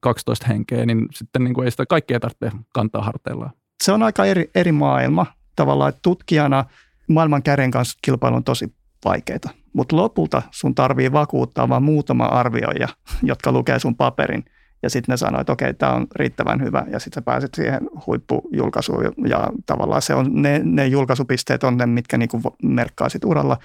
12 0.00 0.46
henkeä, 0.46 0.86
niin 0.86 1.06
sitten 1.12 1.44
niin 1.44 1.54
kuin 1.54 1.64
ei 1.64 1.70
sitä 1.70 1.86
kaikkea 1.86 2.20
tarvitse 2.20 2.50
kantaa 2.74 3.02
harteillaan. 3.02 3.50
Se 3.82 3.92
on 3.92 4.02
aika 4.02 4.24
eri, 4.24 4.50
eri 4.54 4.72
maailma 4.72 5.26
tavallaan, 5.56 5.88
että 5.88 6.02
tutkijana 6.02 6.64
maailman 7.08 7.42
kärjen 7.42 7.70
kanssa 7.70 7.98
kilpailu 8.02 8.36
on 8.36 8.44
tosi 8.44 8.74
vaikeita, 9.04 9.50
mutta 9.72 9.96
lopulta 9.96 10.42
sun 10.50 10.74
tarvii 10.74 11.12
vakuuttaa 11.12 11.68
vain 11.68 11.82
muutama 11.82 12.24
arvioija, 12.24 12.88
jotka 13.22 13.52
lukee 13.52 13.78
sun 13.78 13.96
paperin– 13.96 14.44
ja 14.82 14.90
sitten 14.90 15.12
ne 15.12 15.16
sanoo, 15.16 15.40
että 15.40 15.52
okei, 15.52 15.74
tämä 15.74 15.92
on 15.92 16.06
riittävän 16.16 16.62
hyvä 16.62 16.84
ja 16.90 16.98
sitten 16.98 17.20
sä 17.20 17.22
pääset 17.22 17.54
siihen 17.54 17.80
huippujulkaisuun 18.06 19.04
ja 19.28 19.48
tavallaan 19.66 20.02
se 20.02 20.14
on, 20.14 20.42
ne, 20.42 20.60
ne 20.64 20.86
julkaisupisteet 20.86 21.64
on 21.64 21.76
ne, 21.76 21.86
mitkä 21.86 22.18
niinku 22.18 22.40
merkkaa 22.62 23.08
sit 23.08 23.24
uralla. 23.24 23.58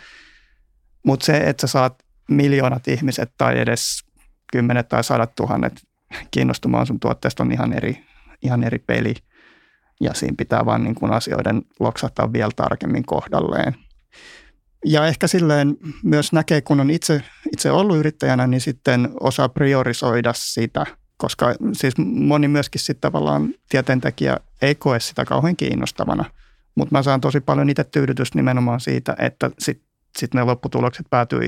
Mutta 1.05 1.25
se, 1.25 1.37
että 1.37 1.67
sä 1.67 1.71
saat 1.71 2.03
miljoonat 2.29 2.87
ihmiset 2.87 3.31
tai 3.37 3.59
edes 3.59 4.03
kymmenet 4.51 4.87
tai 4.87 5.03
sadat 5.03 5.35
tuhannet 5.35 5.81
kiinnostumaan 6.31 6.87
sun 6.87 6.99
tuotteesta 6.99 7.43
on 7.43 7.51
ihan 7.51 7.73
eri, 7.73 8.05
ihan 8.41 8.63
eri 8.63 8.79
peli. 8.79 9.13
Ja 10.01 10.13
siinä 10.13 10.35
pitää 10.37 10.65
vaan 10.65 10.83
niin 10.83 10.95
kuin 10.95 11.13
asioiden 11.13 11.61
loksahtaa 11.79 12.33
vielä 12.33 12.51
tarkemmin 12.55 13.05
kohdalleen. 13.05 13.75
Ja 14.85 15.05
ehkä 15.05 15.27
silleen 15.27 15.77
myös 16.03 16.33
näkee, 16.33 16.61
kun 16.61 16.79
on 16.79 16.89
itse, 16.89 17.23
itse 17.53 17.71
ollut 17.71 17.97
yrittäjänä, 17.97 18.47
niin 18.47 18.61
sitten 18.61 19.09
osaa 19.19 19.49
priorisoida 19.49 20.33
sitä– 20.35 20.85
koska 21.17 21.53
siis 21.73 21.93
moni 21.97 22.47
myöskin 22.47 22.81
sitten 22.81 23.11
tavallaan 23.11 23.53
tieteentekijä 23.69 24.37
ei 24.61 24.75
koe 24.75 24.99
sitä 24.99 25.25
kauhean 25.25 25.55
kiinnostavana. 25.55 26.25
Mutta 26.75 26.95
mä 26.95 27.03
saan 27.03 27.21
tosi 27.21 27.39
paljon 27.39 27.69
itse 27.69 27.83
tyydytystä 27.83 28.39
nimenomaan 28.39 28.79
siitä, 28.79 29.15
että 29.19 29.51
sitten 29.59 29.87
sit 30.17 30.33
ne 30.33 30.43
lopputulokset 30.43 31.05
päätyy 31.09 31.41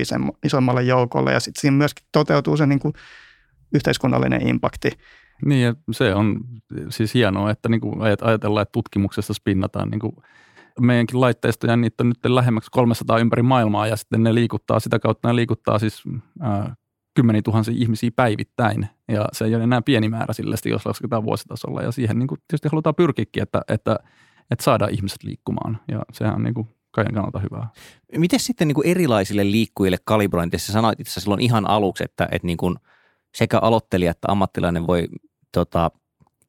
isommalle 0.44 0.82
joukolle 0.82 1.32
ja 1.32 1.40
sitten 1.40 1.60
siinä 1.60 1.76
myöskin 1.76 2.06
toteutuu 2.12 2.56
se 2.56 2.66
niin 2.66 2.78
kuin 2.78 2.94
yhteiskunnallinen 3.74 4.48
impakti. 4.48 4.90
Niin 5.44 5.62
ja 5.62 5.74
se 5.92 6.14
on 6.14 6.40
siis 6.88 7.14
hienoa, 7.14 7.50
että 7.50 7.68
niin 7.68 7.80
kuin 7.80 8.02
ajatellaan, 8.20 8.62
että 8.62 8.72
tutkimuksesta 8.72 9.34
spinnataan 9.34 9.88
niin 9.88 10.00
kuin 10.00 10.16
meidänkin 10.80 11.20
laitteistoja, 11.20 11.76
niitä 11.76 12.02
on 12.02 12.08
nyt 12.08 12.18
lähemmäksi 12.26 12.70
300 12.70 13.18
ympäri 13.18 13.42
maailmaa 13.42 13.86
ja 13.86 13.96
sitten 13.96 14.22
ne 14.22 14.34
liikuttaa, 14.34 14.80
sitä 14.80 14.98
kautta 14.98 15.28
ne 15.28 15.36
liikuttaa 15.36 15.78
siis 15.78 16.02
kymmeniä 17.20 17.42
tuhansia 17.42 17.74
ihmisiä 17.78 18.10
päivittäin. 18.16 18.88
Ja 19.08 19.28
se 19.32 19.44
ei 19.44 19.54
ole 19.54 19.64
enää 19.64 19.82
pieni 19.82 20.08
määrä 20.08 20.32
sille, 20.32 20.56
jos 20.64 20.86
lasketaan 20.86 21.24
vuositasolla. 21.24 21.82
Ja 21.82 21.92
siihen 21.92 22.18
niin 22.18 22.26
kuin 22.26 22.38
tietysti 22.48 22.68
halutaan 22.68 22.94
pyrkiäkin, 22.94 23.42
että, 23.42 23.62
että, 23.68 23.98
että 24.50 24.64
saadaan 24.64 24.94
ihmiset 24.94 25.22
liikkumaan. 25.22 25.78
Ja 25.88 26.02
sehän 26.12 26.34
on 26.34 26.42
niin 26.42 26.54
kuin 26.54 26.68
kaiken 26.90 27.14
kannalta 27.14 27.38
hyvää. 27.38 27.68
Miten 28.16 28.40
sitten 28.40 28.68
niin 28.68 28.74
kuin 28.74 28.86
erilaisille 28.86 29.50
liikkujille 29.50 29.96
kalibrointissa 30.04 30.72
sanoit 30.72 31.00
itse 31.00 31.20
silloin 31.20 31.40
ihan 31.40 31.70
aluksi, 31.70 32.04
että, 32.04 32.28
että 32.32 32.46
niin 32.46 32.56
kuin 32.56 32.76
sekä 33.34 33.58
aloittelija 33.58 34.10
että 34.10 34.28
ammattilainen 34.30 34.86
voi 34.86 35.08
tota, 35.52 35.90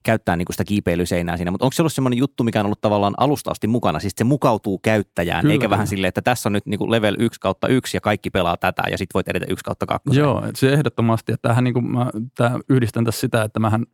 käyttää 0.03 0.35
niin 0.35 0.45
kuin 0.45 0.53
sitä 0.53 0.63
kiipeilyseinää 0.63 1.37
siinä, 1.37 1.51
mutta 1.51 1.65
onko 1.65 1.73
se 1.73 1.81
ollut 1.81 1.93
semmoinen 1.93 2.17
juttu, 2.17 2.43
mikä 2.43 2.59
on 2.59 2.65
ollut 2.65 2.81
tavallaan 2.81 3.13
alusta 3.17 3.51
asti 3.51 3.67
mukana, 3.67 3.99
siis 3.99 4.13
se 4.17 4.23
mukautuu 4.23 4.79
käyttäjään, 4.79 5.41
kyllä, 5.41 5.53
eikä 5.53 5.61
kyllä. 5.61 5.69
vähän 5.69 5.87
silleen, 5.87 6.09
että 6.09 6.21
tässä 6.21 6.49
on 6.49 6.53
nyt 6.53 6.65
niin 6.65 6.77
kuin 6.77 6.91
level 6.91 7.15
1 7.19 7.39
kautta 7.39 7.67
1 7.67 7.97
ja 7.97 8.01
kaikki 8.01 8.29
pelaa 8.29 8.57
tätä 8.57 8.83
ja 8.91 8.97
sitten 8.97 9.13
voit 9.13 9.27
edetä 9.27 9.45
1 9.49 9.63
kautta 9.63 9.85
2. 9.85 10.19
Joo, 10.19 10.43
se 10.55 10.73
ehdottomasti, 10.73 11.33
että 11.33 11.49
tähän 11.49 11.63
niin 11.63 11.73
kuin 11.73 11.91
mä, 11.91 12.09
tämä 12.35 12.59
yhdistän 12.69 13.05
tässä 13.05 13.21
sitä, 13.21 13.43
että 13.43 13.59
mähän 13.59 13.85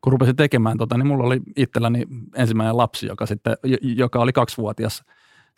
kun 0.00 0.12
rupesin 0.12 0.36
tekemään 0.36 0.78
tota, 0.78 0.98
niin 0.98 1.06
mulla 1.06 1.24
oli 1.24 1.40
itselläni 1.56 2.06
ensimmäinen 2.36 2.76
lapsi, 2.76 3.06
joka, 3.06 3.26
sitten, 3.26 3.56
joka 3.82 4.18
oli 4.18 4.32
kaksivuotias 4.32 5.04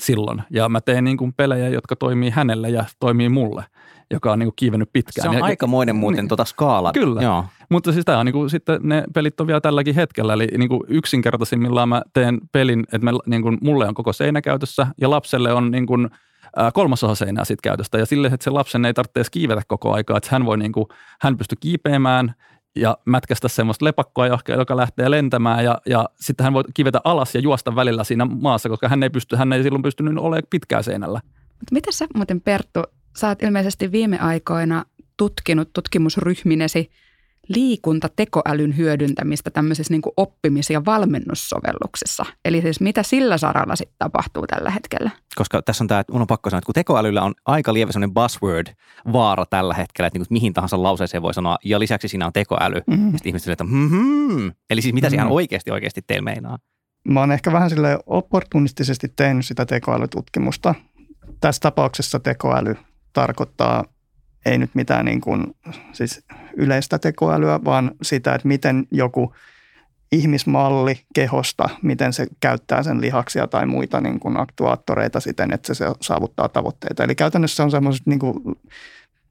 silloin. 0.00 0.42
Ja 0.50 0.68
mä 0.68 0.80
teen 0.80 1.04
niin 1.04 1.16
kuin 1.16 1.32
pelejä, 1.32 1.68
jotka 1.68 1.96
toimii 1.96 2.30
hänelle 2.30 2.70
ja 2.70 2.84
toimii 3.00 3.28
mulle, 3.28 3.64
joka 4.10 4.32
on 4.32 4.38
niin 4.38 4.46
kuin 4.46 4.56
kiivennyt 4.56 4.88
pitkään. 4.92 5.22
Se 5.22 5.28
on 5.28 5.38
ja, 5.38 5.44
aikamoinen 5.44 5.96
muuten 5.96 6.22
niin. 6.22 6.28
tota 6.28 6.44
skaala. 6.44 6.92
Kyllä. 6.92 7.22
Joo. 7.22 7.44
Mutta 7.70 7.92
siis 7.92 8.04
tämä 8.04 8.18
on 8.18 8.26
niin 8.26 8.32
kuin, 8.32 8.50
sitten 8.50 8.80
ne 8.82 9.04
pelit 9.14 9.40
on 9.40 9.46
vielä 9.46 9.60
tälläkin 9.60 9.94
hetkellä. 9.94 10.32
Eli 10.32 10.48
niin 10.58 10.68
kuin 10.68 10.80
yksinkertaisimmillaan 10.88 11.88
mä 11.88 12.02
teen 12.12 12.40
pelin, 12.52 12.80
että 12.80 13.04
me, 13.04 13.10
niin 13.26 13.42
kuin, 13.42 13.58
mulle 13.62 13.88
on 13.88 13.94
koko 13.94 14.12
seinä 14.12 14.42
käytössä 14.42 14.86
ja 15.00 15.10
lapselle 15.10 15.52
on 15.52 15.70
niin 15.70 15.86
kuin, 15.86 16.08
kolmasosa 16.74 17.14
seinää 17.14 17.44
siitä 17.44 17.62
käytöstä. 17.62 17.98
Ja 17.98 18.06
sille, 18.06 18.26
että 18.26 18.44
se 18.44 18.50
lapsen 18.50 18.84
ei 18.84 18.94
tarvitse 18.94 19.22
kiivetä 19.30 19.62
koko 19.68 19.92
aikaa, 19.92 20.16
että 20.16 20.28
hän 20.32 20.46
voi 20.46 20.58
niin 20.58 20.72
kuin, 20.72 20.86
hän 21.20 21.38
pystyy 21.38 21.56
kiipeämään 21.60 22.34
ja 22.76 22.98
mätkästä 23.04 23.48
semmoista 23.48 23.84
lepakkoa, 23.84 24.26
joka 24.58 24.76
lähtee 24.76 25.10
lentämään 25.10 25.64
ja, 25.64 25.78
ja 25.86 26.08
sitten 26.20 26.44
hän 26.44 26.52
voi 26.52 26.64
kivetä 26.74 27.00
alas 27.04 27.34
ja 27.34 27.40
juosta 27.40 27.76
välillä 27.76 28.04
siinä 28.04 28.24
maassa, 28.24 28.68
koska 28.68 28.88
hän 28.88 29.02
ei, 29.02 29.10
pysty, 29.10 29.36
hän 29.36 29.52
ei 29.52 29.62
silloin 29.62 29.82
pystynyt 29.82 30.18
olemaan 30.18 30.42
pitkään 30.50 30.84
seinällä. 30.84 31.20
Mitä 31.70 31.92
sä 31.92 32.06
muuten 32.14 32.40
Perttu, 32.40 32.82
sä 33.16 33.28
oot 33.28 33.42
ilmeisesti 33.42 33.92
viime 33.92 34.18
aikoina 34.18 34.84
tutkinut 35.16 35.72
tutkimusryhminesi 35.72 36.90
liikuntatekoälyn 37.54 38.76
hyödyntämistä 38.76 39.50
tämmöisissä 39.50 39.94
niin 39.94 40.02
oppimis- 40.16 40.70
ja 40.70 40.84
valmennussovelluksissa. 40.84 42.24
Eli 42.44 42.62
siis 42.62 42.80
mitä 42.80 43.02
sillä 43.02 43.38
saralla 43.38 43.76
sitten 43.76 43.96
tapahtuu 43.98 44.46
tällä 44.46 44.70
hetkellä? 44.70 45.10
Koska 45.34 45.62
tässä 45.62 45.84
on 45.84 45.88
tämä, 45.88 46.02
mun 46.12 46.20
on 46.20 46.26
pakko 46.26 46.50
sanoa, 46.50 46.58
että 46.58 46.66
kun 46.66 46.74
tekoälyllä 46.74 47.22
on 47.22 47.34
aika 47.46 47.74
lievä 47.74 47.92
sellainen 47.92 48.14
buzzword-vaara 48.14 49.46
tällä 49.46 49.74
hetkellä, 49.74 50.06
että 50.06 50.18
niin 50.18 50.26
kuin 50.28 50.36
mihin 50.36 50.52
tahansa 50.52 50.82
lauseeseen 50.82 51.22
voi 51.22 51.34
sanoa, 51.34 51.56
ja 51.64 51.78
lisäksi 51.78 52.08
siinä 52.08 52.26
on 52.26 52.32
tekoäly. 52.32 52.80
Mm-hmm. 52.86 53.06
Ja 53.06 53.12
sitten 53.12 53.30
ihmiset 53.30 53.52
että 53.52 53.64
mm-hmm. 53.64 54.52
Eli 54.70 54.82
siis 54.82 54.94
mitä 54.94 55.06
mm-hmm. 55.06 55.10
se 55.10 55.16
ihan 55.16 55.28
mhm. 55.28 55.34
oikeasti 55.34 55.70
oikeasti 55.70 56.02
teillä 56.06 56.24
meinaa? 56.24 56.58
Mä 57.08 57.20
oon 57.20 57.32
ehkä 57.32 57.52
vähän 57.52 57.70
sille 57.70 57.98
opportunistisesti 58.06 59.08
tehnyt 59.16 59.46
sitä 59.46 59.66
tekoälytutkimusta. 59.66 60.74
Tässä 61.40 61.60
tapauksessa 61.60 62.20
tekoäly 62.20 62.76
tarkoittaa 63.12 63.84
ei 64.46 64.58
nyt 64.58 64.70
mitään 64.74 65.04
niin 65.04 65.20
kuin, 65.20 65.56
siis 65.92 66.24
yleistä 66.56 66.98
tekoälyä, 66.98 67.60
vaan 67.64 67.90
sitä, 68.02 68.34
että 68.34 68.48
miten 68.48 68.86
joku 68.90 69.34
ihmismalli 70.12 71.00
kehosta, 71.14 71.68
miten 71.82 72.12
se 72.12 72.26
käyttää 72.40 72.82
sen 72.82 73.00
lihaksia 73.00 73.46
tai 73.46 73.66
muita 73.66 74.00
niin 74.00 74.20
kuin 74.20 74.40
aktuaattoreita 74.40 75.20
siten, 75.20 75.52
että 75.52 75.74
se 75.74 75.84
saavuttaa 76.00 76.48
tavoitteita. 76.48 77.04
Eli 77.04 77.14
käytännössä 77.14 77.64
on 77.64 77.70
semmoiset, 77.70 78.06
niin 78.06 78.18
kuin, 78.18 78.34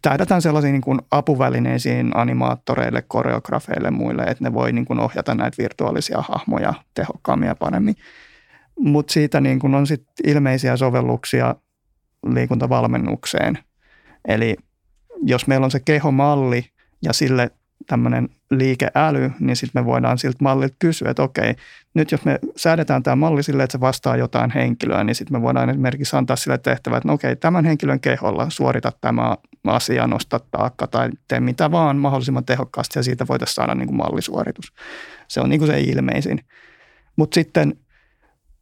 tähdätään 0.02 0.42
sellaisiin 0.42 0.72
niin 0.72 0.82
kuin 0.82 1.00
apuvälineisiin 1.12 2.12
animaattoreille, 2.18 3.02
koreografeille 3.02 3.92
muille, 3.92 4.24
että 4.24 4.44
ne 4.44 4.54
voi 4.54 4.72
niin 4.72 4.86
kuin 4.86 5.00
ohjata 5.00 5.36
näitä 5.36 5.64
virtuaalisia 5.64 6.22
hahmoja 6.22 6.74
tehokkaammin 6.94 7.48
ja 7.48 7.56
paremmin. 7.56 7.96
Mutta 8.80 9.14
siitä 9.14 9.42
niin 9.42 9.60
kuin 9.60 9.76
on 9.76 9.88
sit 9.88 10.04
ilmeisiä 10.24 10.78
sovelluksia 10.78 11.56
liikuntavalmennukseen. 12.26 13.58
Eli 14.28 14.56
jos 15.24 15.48
meillä 15.48 15.66
on 15.66 15.72
se 15.72 15.80
kehomalli 15.80 16.66
ja 17.04 17.14
sille 17.14 17.52
tämmöinen 17.88 18.30
liikeäly, 18.52 19.32
niin 19.40 19.56
sitten 19.56 19.82
me 19.82 19.86
voidaan 19.86 20.18
siltä 20.18 20.38
mallilta 20.42 20.76
kysyä, 20.80 21.10
että 21.10 21.24
okei, 21.24 21.56
nyt 21.94 22.12
jos 22.12 22.26
me 22.26 22.40
säädetään 22.56 23.04
tämä 23.04 23.16
malli 23.16 23.44
sille, 23.44 23.64
että 23.64 23.72
se 23.72 23.80
vastaa 23.80 24.18
jotain 24.18 24.52
henkilöä, 24.52 25.04
niin 25.04 25.16
sitten 25.16 25.38
me 25.38 25.42
voidaan 25.42 25.70
esimerkiksi 25.70 26.16
antaa 26.16 26.36
sille 26.36 26.58
tehtävä, 26.58 26.98
että 26.98 27.08
no 27.08 27.14
okei, 27.14 27.36
tämän 27.36 27.66
henkilön 27.66 28.00
keholla 28.00 28.50
suorita 28.50 28.92
tämä 29.02 29.38
asia, 29.68 30.08
nosta 30.08 30.40
taakka 30.52 30.88
tai 30.88 31.10
tee 31.28 31.40
mitä 31.40 31.72
vaan 31.72 31.98
mahdollisimman 31.98 32.46
tehokkaasti 32.46 33.00
ja 33.00 33.04
siitä 33.04 33.28
voitaisiin 33.28 33.56
saada 33.56 33.76
niin 33.76 33.88
kuin 33.88 33.98
mallisuoritus. 33.98 34.74
Se 35.28 35.42
on 35.42 35.50
niin 35.50 35.60
kuin 35.60 35.72
se 35.72 35.82
ilmeisin. 35.82 36.40
Mutta 37.16 37.36
sitten 37.36 37.76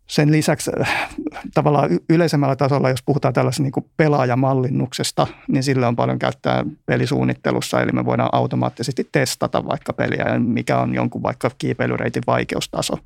sen 0.09 0.31
lisäksi 0.31 0.71
äh, 0.81 1.09
tavallaan 1.53 1.89
yleisemmällä 2.09 2.55
tasolla, 2.55 2.89
jos 2.89 3.03
puhutaan 3.05 3.33
tällaisesta 3.33 3.63
niin 3.63 3.91
pelaajamallinnuksesta, 3.97 5.27
niin 5.47 5.63
sille 5.63 5.87
on 5.87 5.95
paljon 5.95 6.19
käyttää 6.19 6.65
pelisuunnittelussa, 6.85 7.81
eli 7.81 7.91
me 7.91 8.05
voidaan 8.05 8.29
automaattisesti 8.31 9.09
testata 9.11 9.65
vaikka 9.65 9.93
peliä, 9.93 10.39
mikä 10.39 10.77
on 10.77 10.95
jonkun 10.95 11.23
vaikka 11.23 11.51
kiipeilyreitin 11.57 12.23
vaikeustaso, 12.27 12.97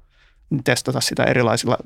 niin 0.49 0.63
testata 0.63 1.01
sitä 1.01 1.23
erilaisilla 1.23 1.77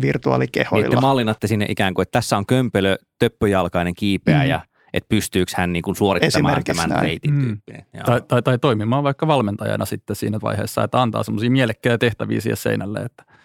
virtuaalikehoilla. 0.00 0.88
Niin, 0.88 0.96
te 0.96 1.00
mallinnatte 1.00 1.46
sinne 1.46 1.66
ikään 1.68 1.94
kuin, 1.94 2.02
että 2.02 2.18
tässä 2.18 2.36
on 2.36 2.46
kömpelö, 2.46 2.96
töppöjalkainen 3.18 3.94
kiipeäjä, 3.94 4.56
mm 4.56 4.76
että 4.92 5.08
pystyykö 5.08 5.52
hän 5.56 5.72
niin 5.72 5.82
kuin 5.82 5.96
suorittamaan 5.96 6.64
tämän 6.64 6.88
näin. 6.88 7.02
reitin 7.02 7.34
mm. 7.34 7.58
Tai, 8.06 8.22
tai, 8.28 8.42
tai 8.42 8.58
toimimaan 8.58 9.04
vaikka 9.04 9.26
valmentajana 9.26 9.84
sitten 9.84 10.16
siinä 10.16 10.38
vaiheessa, 10.42 10.84
että 10.84 11.02
antaa 11.02 11.22
semmoisia 11.22 11.50
mielekkäitä 11.50 11.98
tehtäviä 11.98 12.40
siihen 12.40 12.56
seinälle, 12.56 13.00
että– 13.00 13.24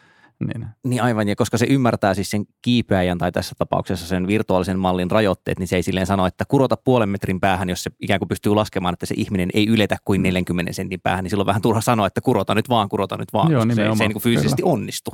niin. 0.48 0.68
niin 0.84 1.04
aivan, 1.04 1.28
ja 1.28 1.36
koska 1.36 1.58
se 1.58 1.66
ymmärtää 1.70 2.14
siis 2.14 2.32
sen 2.32 2.46
kiipeäjän 2.62 3.18
tai 3.18 3.32
tässä 3.32 3.56
tapauksessa 3.58 4.08
sen 4.08 4.28
virtuaalisen 4.28 4.80
mallin 4.80 5.12
rajoitteet, 5.12 5.60
niin 5.60 5.68
se 5.68 5.76
ei 5.76 5.84
silleen 5.84 6.08
sano, 6.08 6.26
että 6.26 6.46
kurota 6.48 6.78
puolen 6.78 7.10
metrin 7.10 7.40
päähän, 7.40 7.70
jos 7.70 7.84
se 7.84 7.92
ikään 8.00 8.20
kuin 8.20 8.30
pystyy 8.30 8.56
laskemaan, 8.56 8.94
että 8.94 9.06
se 9.06 9.16
ihminen 9.18 9.50
ei 9.54 9.68
yletä 9.68 9.98
kuin 10.06 10.24
40 10.24 10.72
mm. 10.72 10.74
sentin 10.74 11.02
päähän, 11.02 11.24
niin 11.24 11.30
silloin 11.30 11.48
vähän 11.48 11.62
turha 11.62 11.82
sanoa, 11.82 12.08
että 12.08 12.22
kurota 12.22 12.56
nyt 12.56 12.70
vaan, 12.70 12.90
kurota 12.90 13.18
nyt 13.18 13.34
vaan, 13.34 13.52
Joo, 13.52 13.62
koska 13.62 13.76
se, 13.76 13.96
se 13.98 14.04
ei 14.04 14.08
niin 14.08 14.22
fyysisesti 14.22 14.62
Kyllä. 14.62 14.74
onnistu. 14.74 15.12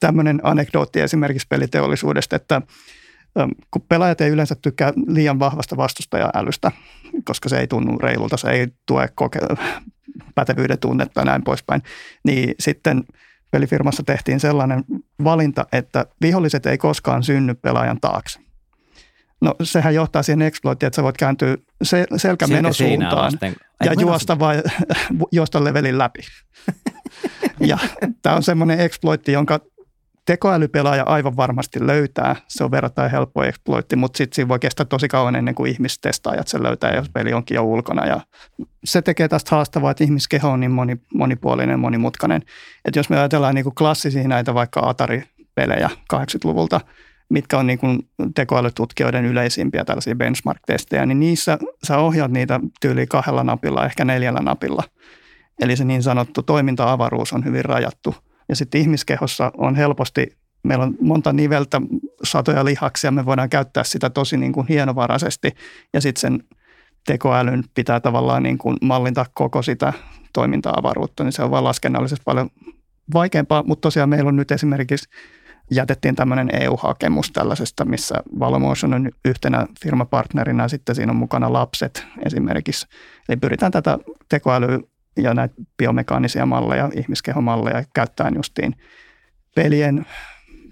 Tämmöinen 0.00 0.40
anekdootti 0.42 1.00
esimerkiksi 1.00 1.46
peliteollisuudesta, 1.48 2.36
että 2.36 2.62
kun 3.70 3.82
pelaajat 3.88 4.20
ei 4.20 4.30
yleensä 4.30 4.54
tykkää 4.54 4.92
liian 5.06 5.38
vahvasta 5.38 5.76
vastustaja-älystä, 5.76 6.72
koska 7.24 7.48
se 7.48 7.58
ei 7.58 7.66
tunnu 7.66 7.98
reilulta, 7.98 8.36
se 8.36 8.50
ei 8.50 8.68
tue 8.86 9.08
koke- 9.14 9.56
pätevyyden 10.34 10.78
tunnetta 10.78 11.20
ja 11.20 11.24
näin 11.24 11.44
poispäin, 11.44 11.82
niin 12.24 12.54
sitten– 12.60 13.04
pelifirmassa 13.52 14.02
tehtiin 14.02 14.40
sellainen 14.40 14.84
valinta, 15.24 15.66
että 15.72 16.06
viholliset 16.22 16.66
ei 16.66 16.78
koskaan 16.78 17.22
synny 17.22 17.54
pelaajan 17.54 18.00
taakse. 18.00 18.40
No 19.40 19.54
sehän 19.62 19.94
johtaa 19.94 20.22
siihen 20.22 20.42
exploitiin, 20.42 20.86
että 20.86 20.96
sä 20.96 21.02
voit 21.02 21.16
kääntyä 21.16 21.56
se, 21.82 22.06
selkämenosuuntaan 22.16 23.32
ja 23.84 23.92
juosta, 24.00 24.38
vai, 24.38 24.62
juosta 25.32 25.64
levelin 25.64 25.98
läpi. 25.98 26.20
ja 27.70 27.78
tämä 28.22 28.36
on 28.36 28.42
semmoinen 28.42 28.80
exploitti, 28.80 29.32
jonka 29.32 29.60
tekoälypelaaja 30.26 31.02
aivan 31.06 31.36
varmasti 31.36 31.86
löytää. 31.86 32.36
Se 32.48 32.64
on 32.64 32.70
verrattain 32.70 33.10
helppo 33.10 33.44
exploitti, 33.44 33.96
mutta 33.96 34.16
sitten 34.16 34.34
siinä 34.34 34.48
voi 34.48 34.58
kestää 34.58 34.86
tosi 34.86 35.08
kauan 35.08 35.36
ennen 35.36 35.54
kuin 35.54 35.72
ihmistestaajat 35.72 36.48
sen 36.48 36.62
löytää, 36.62 36.94
jos 36.94 37.08
peli 37.08 37.32
onkin 37.32 37.54
jo 37.54 37.62
ulkona. 37.62 38.06
Ja 38.06 38.20
se 38.84 39.02
tekee 39.02 39.28
tästä 39.28 39.56
haastavaa, 39.56 39.90
että 39.90 40.04
ihmiskeho 40.04 40.48
on 40.48 40.60
niin 40.60 40.70
moni, 40.70 40.96
monipuolinen, 41.14 41.80
monimutkainen. 41.80 42.42
Että 42.84 42.98
jos 42.98 43.10
me 43.10 43.18
ajatellaan 43.18 43.54
niin 43.54 43.64
kuin 43.64 43.74
klassisia 43.74 44.28
näitä 44.28 44.54
vaikka 44.54 44.80
Atari-pelejä 44.80 45.90
80-luvulta, 46.14 46.80
mitkä 47.28 47.58
on 47.58 47.66
niin 47.66 47.78
kuin 47.78 48.08
tekoälytutkijoiden 48.34 49.24
yleisimpiä 49.24 49.84
tällaisia 49.84 50.14
benchmark-testejä, 50.14 51.06
niin 51.06 51.20
niissä 51.20 51.58
sä 51.86 51.98
ohjaat 51.98 52.30
niitä 52.30 52.60
tyyliin 52.80 53.08
kahdella 53.08 53.44
napilla, 53.44 53.86
ehkä 53.86 54.04
neljällä 54.04 54.40
napilla. 54.40 54.82
Eli 55.60 55.76
se 55.76 55.84
niin 55.84 56.02
sanottu 56.02 56.42
toiminta-avaruus 56.42 57.32
on 57.32 57.44
hyvin 57.44 57.64
rajattu– 57.64 58.14
ja 58.52 58.56
sitten 58.56 58.80
ihmiskehossa 58.80 59.52
on 59.56 59.74
helposti, 59.74 60.26
meillä 60.62 60.84
on 60.84 60.94
monta 61.00 61.32
niveltä, 61.32 61.80
satoja 62.24 62.64
lihaksia, 62.64 63.10
me 63.10 63.26
voidaan 63.26 63.50
käyttää 63.50 63.84
sitä 63.84 64.10
tosi 64.10 64.36
niin 64.36 64.52
kuin 64.52 64.66
hienovaraisesti. 64.66 65.52
Ja 65.92 66.00
sitten 66.00 66.20
sen 66.20 66.44
tekoälyn 67.06 67.64
pitää 67.74 68.00
tavallaan 68.00 68.42
niin 68.42 68.58
kuin 68.58 68.76
mallintaa 68.82 69.26
koko 69.34 69.62
sitä 69.62 69.92
toiminta-avaruutta, 70.32 71.24
niin 71.24 71.32
se 71.32 71.42
on 71.42 71.50
vaan 71.50 71.64
laskennallisesti 71.64 72.22
paljon 72.24 72.50
vaikeampaa. 73.14 73.62
Mutta 73.66 73.82
tosiaan 73.82 74.08
meillä 74.08 74.28
on 74.28 74.36
nyt 74.36 74.50
esimerkiksi 74.50 75.08
jätettiin 75.70 76.16
tämmöinen 76.16 76.48
EU-hakemus 76.60 77.30
tällaisesta, 77.32 77.84
missä 77.84 78.14
Valomotion 78.38 78.94
on 78.94 79.10
yhtenä 79.24 79.66
firmapartnerina 79.82 80.62
ja 80.62 80.68
sitten 80.68 80.94
siinä 80.94 81.12
on 81.12 81.16
mukana 81.16 81.52
lapset 81.52 82.06
esimerkiksi. 82.26 82.86
Eli 83.28 83.36
pyritään 83.36 83.72
tätä 83.72 83.98
tekoälyä 84.28 84.78
ja 85.16 85.34
näitä 85.34 85.54
biomekaanisia 85.78 86.46
malleja, 86.46 86.90
ihmiskehomalleja 86.94 87.84
käyttäen 87.94 88.34
justiin 88.34 88.74
pelien, 89.54 90.06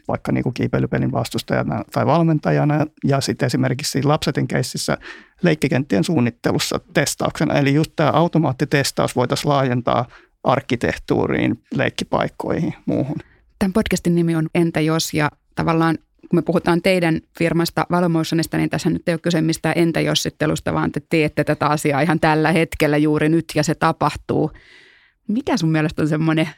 vaikka 0.08 0.32
niin 0.32 0.42
kuin 0.42 0.54
kiipeilypelin 0.54 1.12
vastustajana 1.12 1.84
tai 1.92 2.06
valmentajana 2.06 2.86
ja 3.04 3.20
sitten 3.20 3.46
esimerkiksi 3.46 4.02
lapsetin 4.02 4.48
keississä 4.48 4.98
leikkikenttien 5.42 6.04
suunnittelussa 6.04 6.80
testauksena. 6.94 7.54
Eli 7.54 7.74
just 7.74 7.92
tämä 7.96 8.10
automaattitestaus 8.10 9.16
voitaisiin 9.16 9.48
laajentaa 9.48 10.06
arkkitehtuuriin, 10.44 11.64
leikkipaikkoihin, 11.74 12.74
muuhun. 12.86 13.16
Tämän 13.58 13.72
podcastin 13.72 14.14
nimi 14.14 14.36
on 14.36 14.48
Entä 14.54 14.80
jos 14.80 15.14
ja 15.14 15.30
tavallaan 15.54 15.98
kun 16.30 16.38
me 16.38 16.42
puhutaan 16.42 16.82
teidän 16.82 17.20
firmasta 17.38 17.86
Valomotionista, 17.90 18.56
niin 18.56 18.70
tässä 18.70 18.90
nyt 18.90 19.08
ei 19.08 19.14
ole 19.14 19.20
kyse 19.20 19.40
mistään 19.40 19.74
entä 19.76 20.00
jossittelusta, 20.00 20.74
vaan 20.74 20.92
te 20.92 21.02
teette 21.08 21.44
tätä 21.44 21.66
asiaa 21.66 22.00
ihan 22.00 22.20
tällä 22.20 22.52
hetkellä 22.52 22.96
juuri 22.96 23.28
nyt 23.28 23.44
ja 23.54 23.62
se 23.62 23.74
tapahtuu. 23.74 24.50
Mikä 25.28 25.56
sun 25.56 25.70
mielestä 25.70 26.02
on 26.02 26.08
semmoinen 26.08 26.48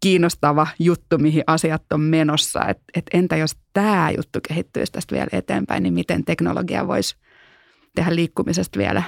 kiinnostava 0.00 0.66
juttu, 0.78 1.18
mihin 1.18 1.42
asiat 1.46 1.82
on 1.92 2.00
menossa? 2.00 2.64
Et, 2.68 2.78
et 2.94 3.06
entä 3.12 3.36
jos 3.36 3.56
tämä 3.72 4.10
juttu 4.16 4.38
kehittyisi 4.48 4.92
tästä 4.92 5.14
vielä 5.14 5.28
eteenpäin, 5.32 5.82
niin 5.82 5.94
miten 5.94 6.24
teknologia 6.24 6.86
voisi 6.86 7.16
tehdä 7.94 8.14
liikkumisesta 8.14 8.78
vielä 8.78 9.02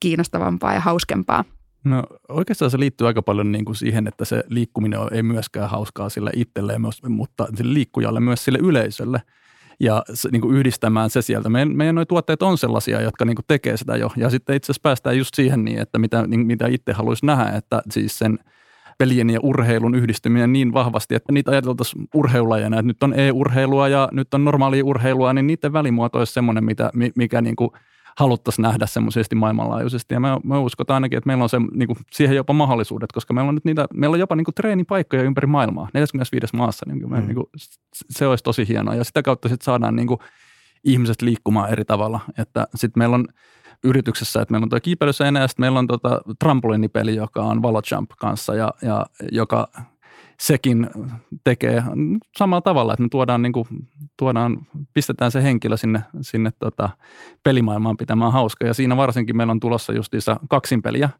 kiinnostavampaa 0.00 0.74
ja 0.74 0.80
hauskempaa? 0.80 1.44
No 1.84 2.02
oikeastaan 2.28 2.70
se 2.70 2.78
liittyy 2.78 3.06
aika 3.06 3.22
paljon 3.22 3.52
niin 3.52 3.64
kuin 3.64 3.76
siihen, 3.76 4.06
että 4.06 4.24
se 4.24 4.44
liikkuminen 4.48 5.00
ei 5.12 5.22
myöskään 5.22 5.70
hauskaa 5.70 6.08
sille 6.08 6.30
itselleen, 6.36 6.80
mutta 7.08 7.46
sille 7.56 7.74
liikkujalle 7.74 8.20
myös 8.20 8.44
sille 8.44 8.58
yleisölle. 8.62 9.22
Ja 9.80 10.02
se, 10.14 10.28
niin 10.32 10.42
kuin 10.42 10.56
yhdistämään 10.56 11.10
se 11.10 11.22
sieltä. 11.22 11.48
Meidän, 11.48 11.76
meidän 11.76 11.94
noi 11.94 12.06
tuotteet 12.06 12.42
on 12.42 12.58
sellaisia, 12.58 13.00
jotka 13.00 13.24
niin 13.24 13.36
kuin 13.36 13.44
tekee 13.48 13.76
sitä 13.76 13.96
jo. 13.96 14.10
Ja 14.16 14.30
sitten 14.30 14.56
itse 14.56 14.66
asiassa 14.66 14.82
päästään 14.82 15.18
just 15.18 15.34
siihen 15.34 15.64
niin, 15.64 15.78
että 15.78 15.98
mitä, 15.98 16.26
niin, 16.26 16.46
mitä 16.46 16.66
itse 16.66 16.92
haluaisi 16.92 17.26
nähdä, 17.26 17.56
että 17.56 17.82
siis 17.90 18.18
sen– 18.18 18.38
pelien 18.98 19.30
ja 19.30 19.40
urheilun 19.42 19.94
yhdistyminen 19.94 20.52
niin 20.52 20.72
vahvasti, 20.72 21.14
että 21.14 21.32
niitä 21.32 21.50
ajateltaisiin 21.50 22.08
urheilulajena, 22.14 22.78
että 22.78 22.86
nyt 22.86 23.02
on 23.02 23.18
e-urheilua 23.18 23.88
ja 23.88 24.08
nyt 24.12 24.34
on 24.34 24.44
normaalia 24.44 24.84
urheilua, 24.84 25.32
niin 25.32 25.46
niiden 25.46 25.72
välimuoto 25.72 26.18
olisi 26.18 26.32
semmoinen, 26.32 26.64
mitä, 26.64 26.90
mikä 27.16 27.40
niin 27.40 27.56
kuin 27.56 27.70
haluttaisiin 28.18 28.62
nähdä 28.62 28.86
semmoisesti 28.86 29.34
maailmanlaajuisesti. 29.34 30.14
Ja 30.14 30.20
me, 30.20 30.28
me 30.44 30.58
uskotaan 30.58 30.94
ainakin, 30.94 31.16
että 31.16 31.26
meillä 31.26 31.42
on 31.42 31.48
se, 31.48 31.58
niin 31.74 31.86
kuin, 31.86 31.98
siihen 32.12 32.36
jopa 32.36 32.52
mahdollisuudet, 32.52 33.12
koska 33.12 33.34
meillä 33.34 33.48
on 33.48 33.54
nyt 33.54 33.64
niitä, 33.64 33.86
meillä 33.94 34.14
on 34.14 34.20
jopa 34.20 34.36
niin 34.36 34.44
kuin 34.44 34.54
treenipaikkoja 34.54 35.22
ympäri 35.22 35.46
maailmaa, 35.46 35.88
45 35.94 36.56
maassa. 36.56 36.86
Niin 36.88 37.00
kuin 37.00 37.10
me, 37.10 37.20
mm. 37.20 37.26
niin 37.26 37.34
kuin, 37.34 37.46
se 38.10 38.26
olisi 38.26 38.44
tosi 38.44 38.68
hienoa. 38.68 38.94
Ja 38.94 39.04
sitä 39.04 39.22
kautta 39.22 39.48
sitten 39.48 39.64
saadaan 39.64 39.96
niin 39.96 40.08
kuin, 40.08 40.18
ihmiset 40.84 41.22
liikkumaan 41.22 41.70
eri 41.70 41.84
tavalla. 41.84 42.20
Että 42.38 42.66
sitten 42.74 43.00
meillä 43.00 43.14
on 43.14 43.26
yrityksessä, 43.84 44.42
että 44.42 44.52
meillä 44.52 44.64
on 44.64 44.68
tuo 44.68 44.80
kiipeilyseinä 44.80 45.40
ja 45.40 45.48
sitten 45.48 45.62
meillä 45.62 45.78
on 45.78 45.86
tota 45.86 46.20
trampoliinipeli, 46.38 47.14
joka 47.14 47.42
on 47.42 47.62
Valojump 47.62 48.10
kanssa 48.18 48.54
ja, 48.54 48.74
ja 48.82 49.06
joka 49.32 49.68
sekin 50.40 50.90
tekee 51.44 51.82
samalla 52.36 52.60
tavalla, 52.60 52.92
että 52.92 53.02
me 53.02 53.08
tuodaan, 53.08 53.42
niin 53.42 53.52
kuin, 53.52 53.66
tuodaan 54.18 54.66
pistetään 54.94 55.30
se 55.30 55.42
henkilö 55.42 55.76
sinne, 55.76 56.02
sinne 56.20 56.50
tota, 56.58 56.90
pelimaailmaan 57.42 57.96
pitämään 57.96 58.32
hauska. 58.32 58.66
Ja 58.66 58.74
siinä 58.74 58.96
varsinkin 58.96 59.36
meillä 59.36 59.50
on 59.50 59.60
tulossa 59.60 59.92
justiinsa 59.92 60.36
kaksinpeliä, 60.48 61.10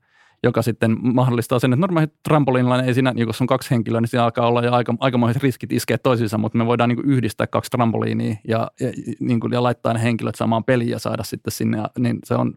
joka 0.43 0.63
sitten 0.63 0.97
mahdollistaa 1.15 1.59
sen, 1.59 1.73
että 1.73 1.81
normaali 1.81 2.07
trampoliinilla 2.23 2.83
ei 2.83 2.95
siinä, 2.95 3.13
niin 3.13 3.27
jos 3.27 3.41
on 3.41 3.47
kaksi 3.47 3.71
henkilöä, 3.71 4.01
niin 4.01 4.09
siinä 4.09 4.25
alkaa 4.25 4.47
olla 4.47 4.63
jo 4.63 4.73
aika, 4.73 4.95
aikamoiset 5.01 5.43
riskit 5.43 5.73
iskeä 5.73 5.99
toisiinsa, 5.99 6.39
mutta 6.39 6.59
me 6.59 6.67
voidaan 6.67 6.89
niin 6.89 6.97
kuin 6.97 7.11
yhdistää 7.11 7.47
kaksi 7.47 7.71
trampoliinia 7.71 8.37
ja, 8.49 8.71
ja, 8.81 8.93
niin 9.21 9.41
kuin, 9.41 9.53
ja 9.53 9.63
laittaa 9.63 9.93
ne 9.93 10.03
henkilöt 10.03 10.35
samaan 10.35 10.65
peliin 10.65 10.91
ja 10.91 10.99
saada 10.99 11.23
sitten 11.23 11.53
sinne, 11.53 11.79
niin 11.99 12.19
se 12.25 12.35
on, 12.35 12.55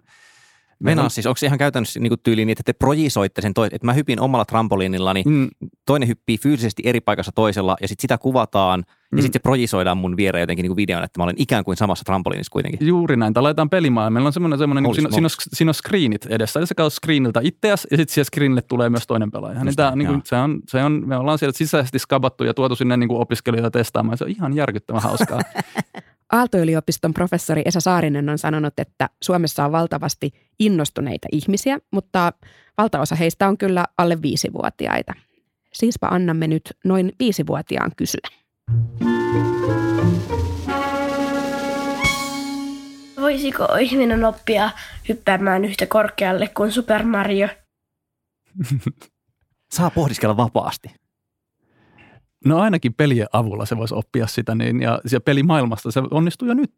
Venäjä 0.85 1.09
siis, 1.09 1.25
onko 1.25 1.37
se 1.37 1.45
ihan 1.45 1.57
käytännössä 1.57 1.99
niin 1.99 2.13
tyyli 2.23 2.45
niin, 2.45 2.51
että 2.51 2.63
te 2.65 2.73
projisoitte 2.73 3.41
sen, 3.41 3.53
toi, 3.53 3.67
että 3.71 3.85
mä 3.85 3.93
hypin 3.93 4.19
omalla 4.19 4.45
trampoliinillani, 4.45 5.23
mm. 5.25 5.47
toinen 5.85 6.07
hyppii 6.07 6.37
fyysisesti 6.37 6.83
eri 6.85 7.01
paikassa 7.01 7.31
toisella 7.35 7.77
ja 7.81 7.87
sitten 7.87 8.01
sitä 8.01 8.17
kuvataan 8.17 8.79
mm. 8.79 9.17
ja 9.17 9.21
sitten 9.21 9.39
se 9.39 9.43
projisoidaan 9.43 9.97
mun 9.97 10.17
viereen 10.17 10.41
jotenkin 10.41 10.63
niin 10.63 10.75
videon, 10.75 11.03
että 11.03 11.19
mä 11.19 11.23
olen 11.23 11.35
ikään 11.37 11.63
kuin 11.63 11.77
samassa 11.77 12.03
trampoliinissa 12.05 12.51
kuitenkin. 12.51 12.87
Juuri 12.87 13.17
näin, 13.17 13.33
tai 13.33 13.43
laitetaan 13.43 13.69
pelimaailma. 13.69 14.13
Meillä 14.13 14.27
on 14.27 14.33
semmoinen, 14.33 14.59
semmoinen 14.59 14.83
niin 14.83 14.95
siinä, 14.95 15.09
siinä, 15.11 15.25
on, 15.25 15.29
siinä 15.53 15.69
on 15.69 15.73
screenit 15.73 16.25
edessä, 16.25 16.59
eli 16.59 16.67
sä 16.67 16.75
katsot 16.75 16.93
screeniltä 16.93 17.39
itseäsi 17.43 17.87
ja 17.91 17.97
sitten 17.97 18.13
siihen 18.13 18.25
screenille 18.25 18.61
tulee 18.61 18.89
myös 18.89 19.07
toinen 19.07 19.31
pelaaja. 19.31 19.63
Niin 19.63 19.75
tämä, 19.75 19.95
niin 19.95 20.07
kuin, 20.07 20.21
se 20.25 20.35
on, 20.35 20.59
se 20.67 20.83
on, 20.83 21.03
me 21.05 21.17
ollaan 21.17 21.39
sieltä 21.39 21.57
sisäisesti 21.57 21.99
skabattu 21.99 22.43
ja 22.43 22.53
tuotu 22.53 22.75
sinne 22.75 22.97
niin 22.97 23.09
kuin 23.09 23.21
opiskelijoita 23.21 23.71
testaamaan. 23.71 24.17
Se 24.17 24.23
on 24.23 24.29
ihan 24.29 24.55
järkyttävän 24.55 25.01
hauskaa. 25.01 25.41
Aalto-yliopiston 26.31 27.13
professori 27.13 27.61
Esa 27.65 27.79
Saarinen 27.79 28.29
on 28.29 28.37
sanonut, 28.37 28.73
että 28.77 29.09
Suomessa 29.23 29.65
on 29.65 29.71
valtavasti 29.71 30.31
innostuneita 30.59 31.27
ihmisiä, 31.31 31.79
mutta 31.91 32.33
valtaosa 32.77 33.15
heistä 33.15 33.47
on 33.47 33.57
kyllä 33.57 33.85
alle 33.97 34.21
viisivuotiaita. 34.21 35.13
Siispä 35.73 36.07
annamme 36.07 36.47
nyt 36.47 36.63
noin 36.85 37.11
viisivuotiaan 37.19 37.91
kysyä. 37.97 38.27
Voisiko 43.21 43.67
ihminen 43.79 44.25
oppia 44.25 44.69
hyppäämään 45.09 45.65
yhtä 45.65 45.85
korkealle 45.85 46.47
kuin 46.47 46.71
Super 46.71 47.03
Mario? 47.03 47.47
Saa 49.75 49.89
pohdiskella 49.89 50.37
vapaasti. 50.37 51.06
No 52.45 52.59
ainakin 52.59 52.93
pelien 52.93 53.27
avulla 53.33 53.65
se 53.65 53.77
voisi 53.77 53.95
oppia 53.95 54.27
sitä, 54.27 54.55
niin, 54.55 54.81
ja, 54.81 55.01
ja 55.11 55.21
pelimaailmasta 55.21 55.91
se 55.91 56.01
onnistuu 56.11 56.47
jo 56.47 56.53
nyt. 56.53 56.73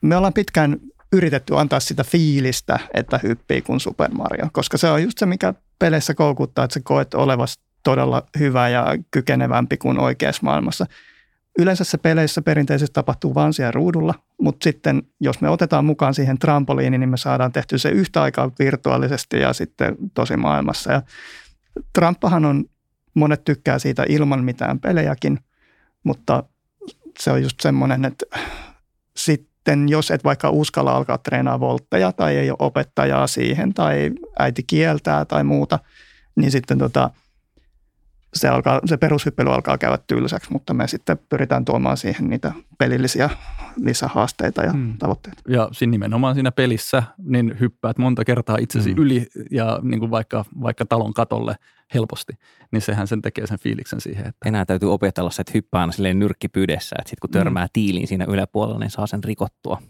Me 0.00 0.16
ollaan 0.16 0.32
pitkään 0.32 0.76
yritetty 1.12 1.58
antaa 1.58 1.80
sitä 1.80 2.04
fiilistä, 2.04 2.78
että 2.94 3.20
hyppii 3.22 3.62
kuin 3.62 3.80
Super 3.80 4.10
Mario, 4.10 4.48
koska 4.52 4.76
se 4.76 4.90
on 4.90 5.02
just 5.02 5.18
se, 5.18 5.26
mikä 5.26 5.54
peleissä 5.78 6.14
koukuttaa, 6.14 6.64
että 6.64 6.74
sä 6.74 6.80
koet 6.84 7.14
olevasi 7.14 7.60
todella 7.84 8.22
hyvä 8.38 8.68
ja 8.68 8.86
kykenevämpi 9.10 9.76
kuin 9.76 9.98
oikeassa 9.98 10.42
maailmassa. 10.42 10.86
Yleensä 11.58 11.84
se 11.84 11.98
peleissä 11.98 12.42
perinteisesti 12.42 12.94
tapahtuu 12.94 13.34
vain 13.34 13.52
siellä 13.52 13.70
ruudulla, 13.72 14.14
mutta 14.40 14.64
sitten 14.64 15.02
jos 15.20 15.40
me 15.40 15.48
otetaan 15.48 15.84
mukaan 15.84 16.14
siihen 16.14 16.38
trampoliini, 16.38 16.98
niin 16.98 17.08
me 17.08 17.16
saadaan 17.16 17.52
tehty 17.52 17.78
se 17.78 17.90
yhtä 17.90 18.22
aikaa 18.22 18.50
virtuaalisesti 18.58 19.38
ja 19.38 19.52
sitten 19.52 19.96
tosi 20.14 20.36
maailmassa. 20.36 20.92
Ja 20.92 21.02
Tramppahan 21.92 22.44
on 22.44 22.64
monet 23.18 23.44
tykkää 23.44 23.78
siitä 23.78 24.04
ilman 24.08 24.44
mitään 24.44 24.80
pelejäkin, 24.80 25.38
mutta 26.04 26.44
se 27.18 27.30
on 27.30 27.42
just 27.42 27.60
semmoinen, 27.60 28.04
että 28.04 28.26
sitten 29.16 29.88
jos 29.88 30.10
et 30.10 30.24
vaikka 30.24 30.50
uskalla 30.50 30.96
alkaa 30.96 31.18
treenaa 31.18 31.60
voltteja 31.60 32.12
tai 32.12 32.36
ei 32.36 32.50
ole 32.50 32.56
opettajaa 32.60 33.26
siihen 33.26 33.74
tai 33.74 34.10
äiti 34.38 34.62
kieltää 34.62 35.24
tai 35.24 35.44
muuta, 35.44 35.78
niin 36.36 36.50
sitten 36.50 36.78
tota, 36.78 37.10
se, 38.34 38.48
alkaa, 38.48 38.80
se 38.84 38.96
perushyppely 38.96 39.52
alkaa 39.54 39.78
käydä 39.78 39.98
tylsäksi, 40.06 40.52
mutta 40.52 40.74
me 40.74 40.88
sitten 40.88 41.18
pyritään 41.28 41.64
tuomaan 41.64 41.96
siihen 41.96 42.30
niitä 42.30 42.52
pelillisiä 42.78 43.30
lisähaasteita 43.76 44.62
ja 44.62 44.72
hmm. 44.72 44.98
tavoitteita. 44.98 45.42
Ja 45.48 45.68
siinä 45.72 45.90
nimenomaan 45.90 46.34
siinä 46.34 46.52
pelissä 46.52 47.02
niin 47.18 47.56
hyppäät 47.60 47.98
monta 47.98 48.24
kertaa 48.24 48.56
itsesi 48.60 48.92
hmm. 48.92 49.02
yli 49.02 49.26
ja 49.50 49.78
niin 49.82 50.00
kuin 50.00 50.10
vaikka, 50.10 50.44
vaikka 50.62 50.86
talon 50.86 51.14
katolle 51.14 51.56
helposti, 51.94 52.32
niin 52.70 52.82
sehän 52.82 53.06
sen 53.06 53.22
tekee 53.22 53.46
sen 53.46 53.58
fiiliksen 53.58 54.00
siihen. 54.00 54.26
Että... 54.26 54.48
Enää 54.48 54.64
täytyy 54.64 54.92
opetella 54.92 55.30
se, 55.30 55.40
että 55.40 55.52
hyppää 55.54 55.80
aina 55.80 55.92
silleen 55.92 56.18
nyrkkipydessä, 56.18 56.96
että 56.98 57.10
sitten 57.10 57.20
kun 57.20 57.30
törmää 57.30 57.64
hmm. 57.64 57.70
tiiliin 57.72 58.06
siinä 58.06 58.26
yläpuolella, 58.28 58.78
niin 58.78 58.90
saa 58.90 59.06
sen 59.06 59.24
rikottua. 59.24 59.82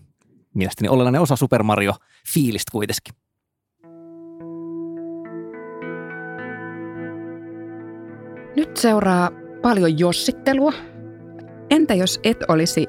Mielestäni 0.54 0.88
olennainen 0.88 1.20
osa 1.20 1.36
Super 1.36 1.62
Mario-fiilistä 1.62 2.72
kuitenkin. 2.72 3.14
Nyt 8.58 8.76
seuraa 8.76 9.30
paljon 9.62 9.98
jossittelua. 9.98 10.72
Entä 11.70 11.94
jos 11.94 12.20
et 12.24 12.38
olisi 12.48 12.86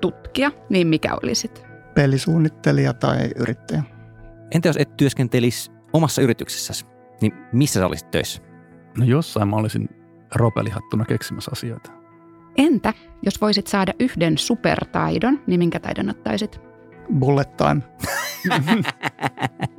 tutkija, 0.00 0.50
niin 0.68 0.86
mikä 0.86 1.14
olisit? 1.22 1.62
Pelisuunnittelija 1.94 2.92
tai 2.92 3.30
yrittäjä. 3.36 3.82
Entä 4.54 4.68
jos 4.68 4.76
et 4.76 4.96
työskentelisi 4.96 5.70
omassa 5.92 6.22
yrityksessäsi, 6.22 6.86
niin 7.20 7.32
missä 7.52 7.80
sä 7.80 7.86
olisit 7.86 8.10
töissä? 8.10 8.42
No 8.98 9.04
jossain 9.04 9.48
mä 9.48 9.56
olisin 9.56 9.88
ropelihattuna 10.34 11.04
keksimässä 11.04 11.50
asioita. 11.52 11.90
Entä 12.56 12.94
jos 13.22 13.40
voisit 13.40 13.66
saada 13.66 13.92
yhden 14.00 14.38
supertaidon, 14.38 15.40
niin 15.46 15.58
minkä 15.58 15.80
taidon 15.80 16.10
ottaisit? 16.10 16.60
Bullet 17.18 17.56
time. 17.56 17.82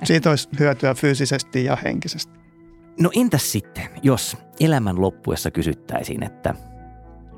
Siitä 0.03 0.29
olisi 0.29 0.49
hyötyä 0.59 0.93
fyysisesti 0.93 1.63
ja 1.63 1.77
henkisesti. 1.83 2.39
No 2.99 3.09
entäs 3.15 3.51
sitten, 3.51 3.83
jos 4.03 4.37
elämän 4.59 5.01
loppuessa 5.01 5.51
kysyttäisiin, 5.51 6.23
että 6.23 6.55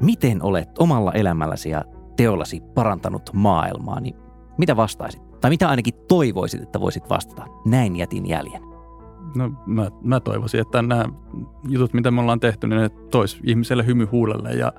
miten 0.01 0.43
olet 0.43 0.77
omalla 0.79 1.11
elämälläsi 1.11 1.69
ja 1.69 1.83
teollasi 2.15 2.61
parantanut 2.73 3.29
maailmaa, 3.33 3.99
niin 3.99 4.15
mitä 4.57 4.75
vastaisit? 4.75 5.21
Tai 5.41 5.51
mitä 5.51 5.69
ainakin 5.69 5.93
toivoisit, 6.07 6.61
että 6.61 6.79
voisit 6.79 7.09
vastata? 7.09 7.45
Näin 7.65 7.95
jätin 7.95 8.25
jäljen. 8.25 8.61
No 9.35 9.51
mä, 9.65 9.91
mä 10.01 10.19
toivoisin, 10.19 10.59
että 10.59 10.81
nämä 10.81 11.05
jutut, 11.69 11.93
mitä 11.93 12.11
me 12.11 12.21
ollaan 12.21 12.39
tehty, 12.39 12.67
niin 12.67 12.81
ne 12.81 12.89
tois 12.89 13.39
ihmiselle 13.43 13.85
hymy 13.85 14.05
huulelle 14.05 14.51
ja, 14.51 14.73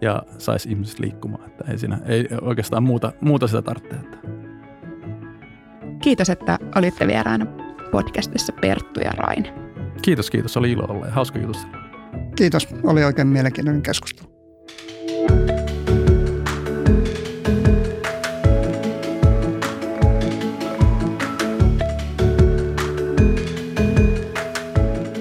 ja 0.00 0.22
saisi 0.38 0.68
ihmiset 0.68 0.98
liikkumaan. 0.98 1.46
Että 1.46 1.64
ei, 1.68 1.78
siinä, 1.78 1.98
ei 2.06 2.28
oikeastaan 2.42 2.82
muuta, 2.82 3.12
muuta 3.20 3.46
sitä 3.46 3.62
tarvitse. 3.62 3.96
Kiitos, 6.02 6.30
että 6.30 6.58
olitte 6.76 7.06
vieraana 7.06 7.46
podcastissa 7.90 8.52
Perttu 8.52 9.00
ja 9.00 9.10
Raine. 9.10 9.65
Kiitos, 10.06 10.30
kiitos. 10.30 10.56
Oli 10.56 10.72
ilo 10.72 10.84
olla 10.88 11.06
ja 11.06 11.12
hauska 11.12 11.38
jutustella. 11.38 11.76
Kiitos. 12.36 12.68
Oli 12.82 13.04
oikein 13.04 13.28
mielenkiintoinen 13.28 13.82
keskustelu. 13.82 14.28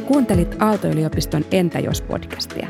Kuuntelit 0.08 0.56
Aalto-yliopiston 0.60 1.46
Entä 1.52 1.80
jos 1.80 2.02
podcastia. 2.02 2.68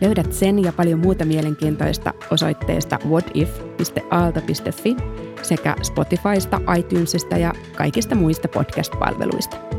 Löydät 0.00 0.32
sen 0.32 0.64
ja 0.64 0.72
paljon 0.72 0.98
muuta 0.98 1.24
mielenkiintoista 1.24 2.14
osoitteesta 2.30 2.98
whatif.aalto.fi 3.08 4.96
sekä 5.42 5.76
Spotifysta, 5.82 6.60
iTunesista 6.78 7.36
ja 7.36 7.52
kaikista 7.76 8.14
muista 8.14 8.48
podcast-palveluista. 8.48 9.69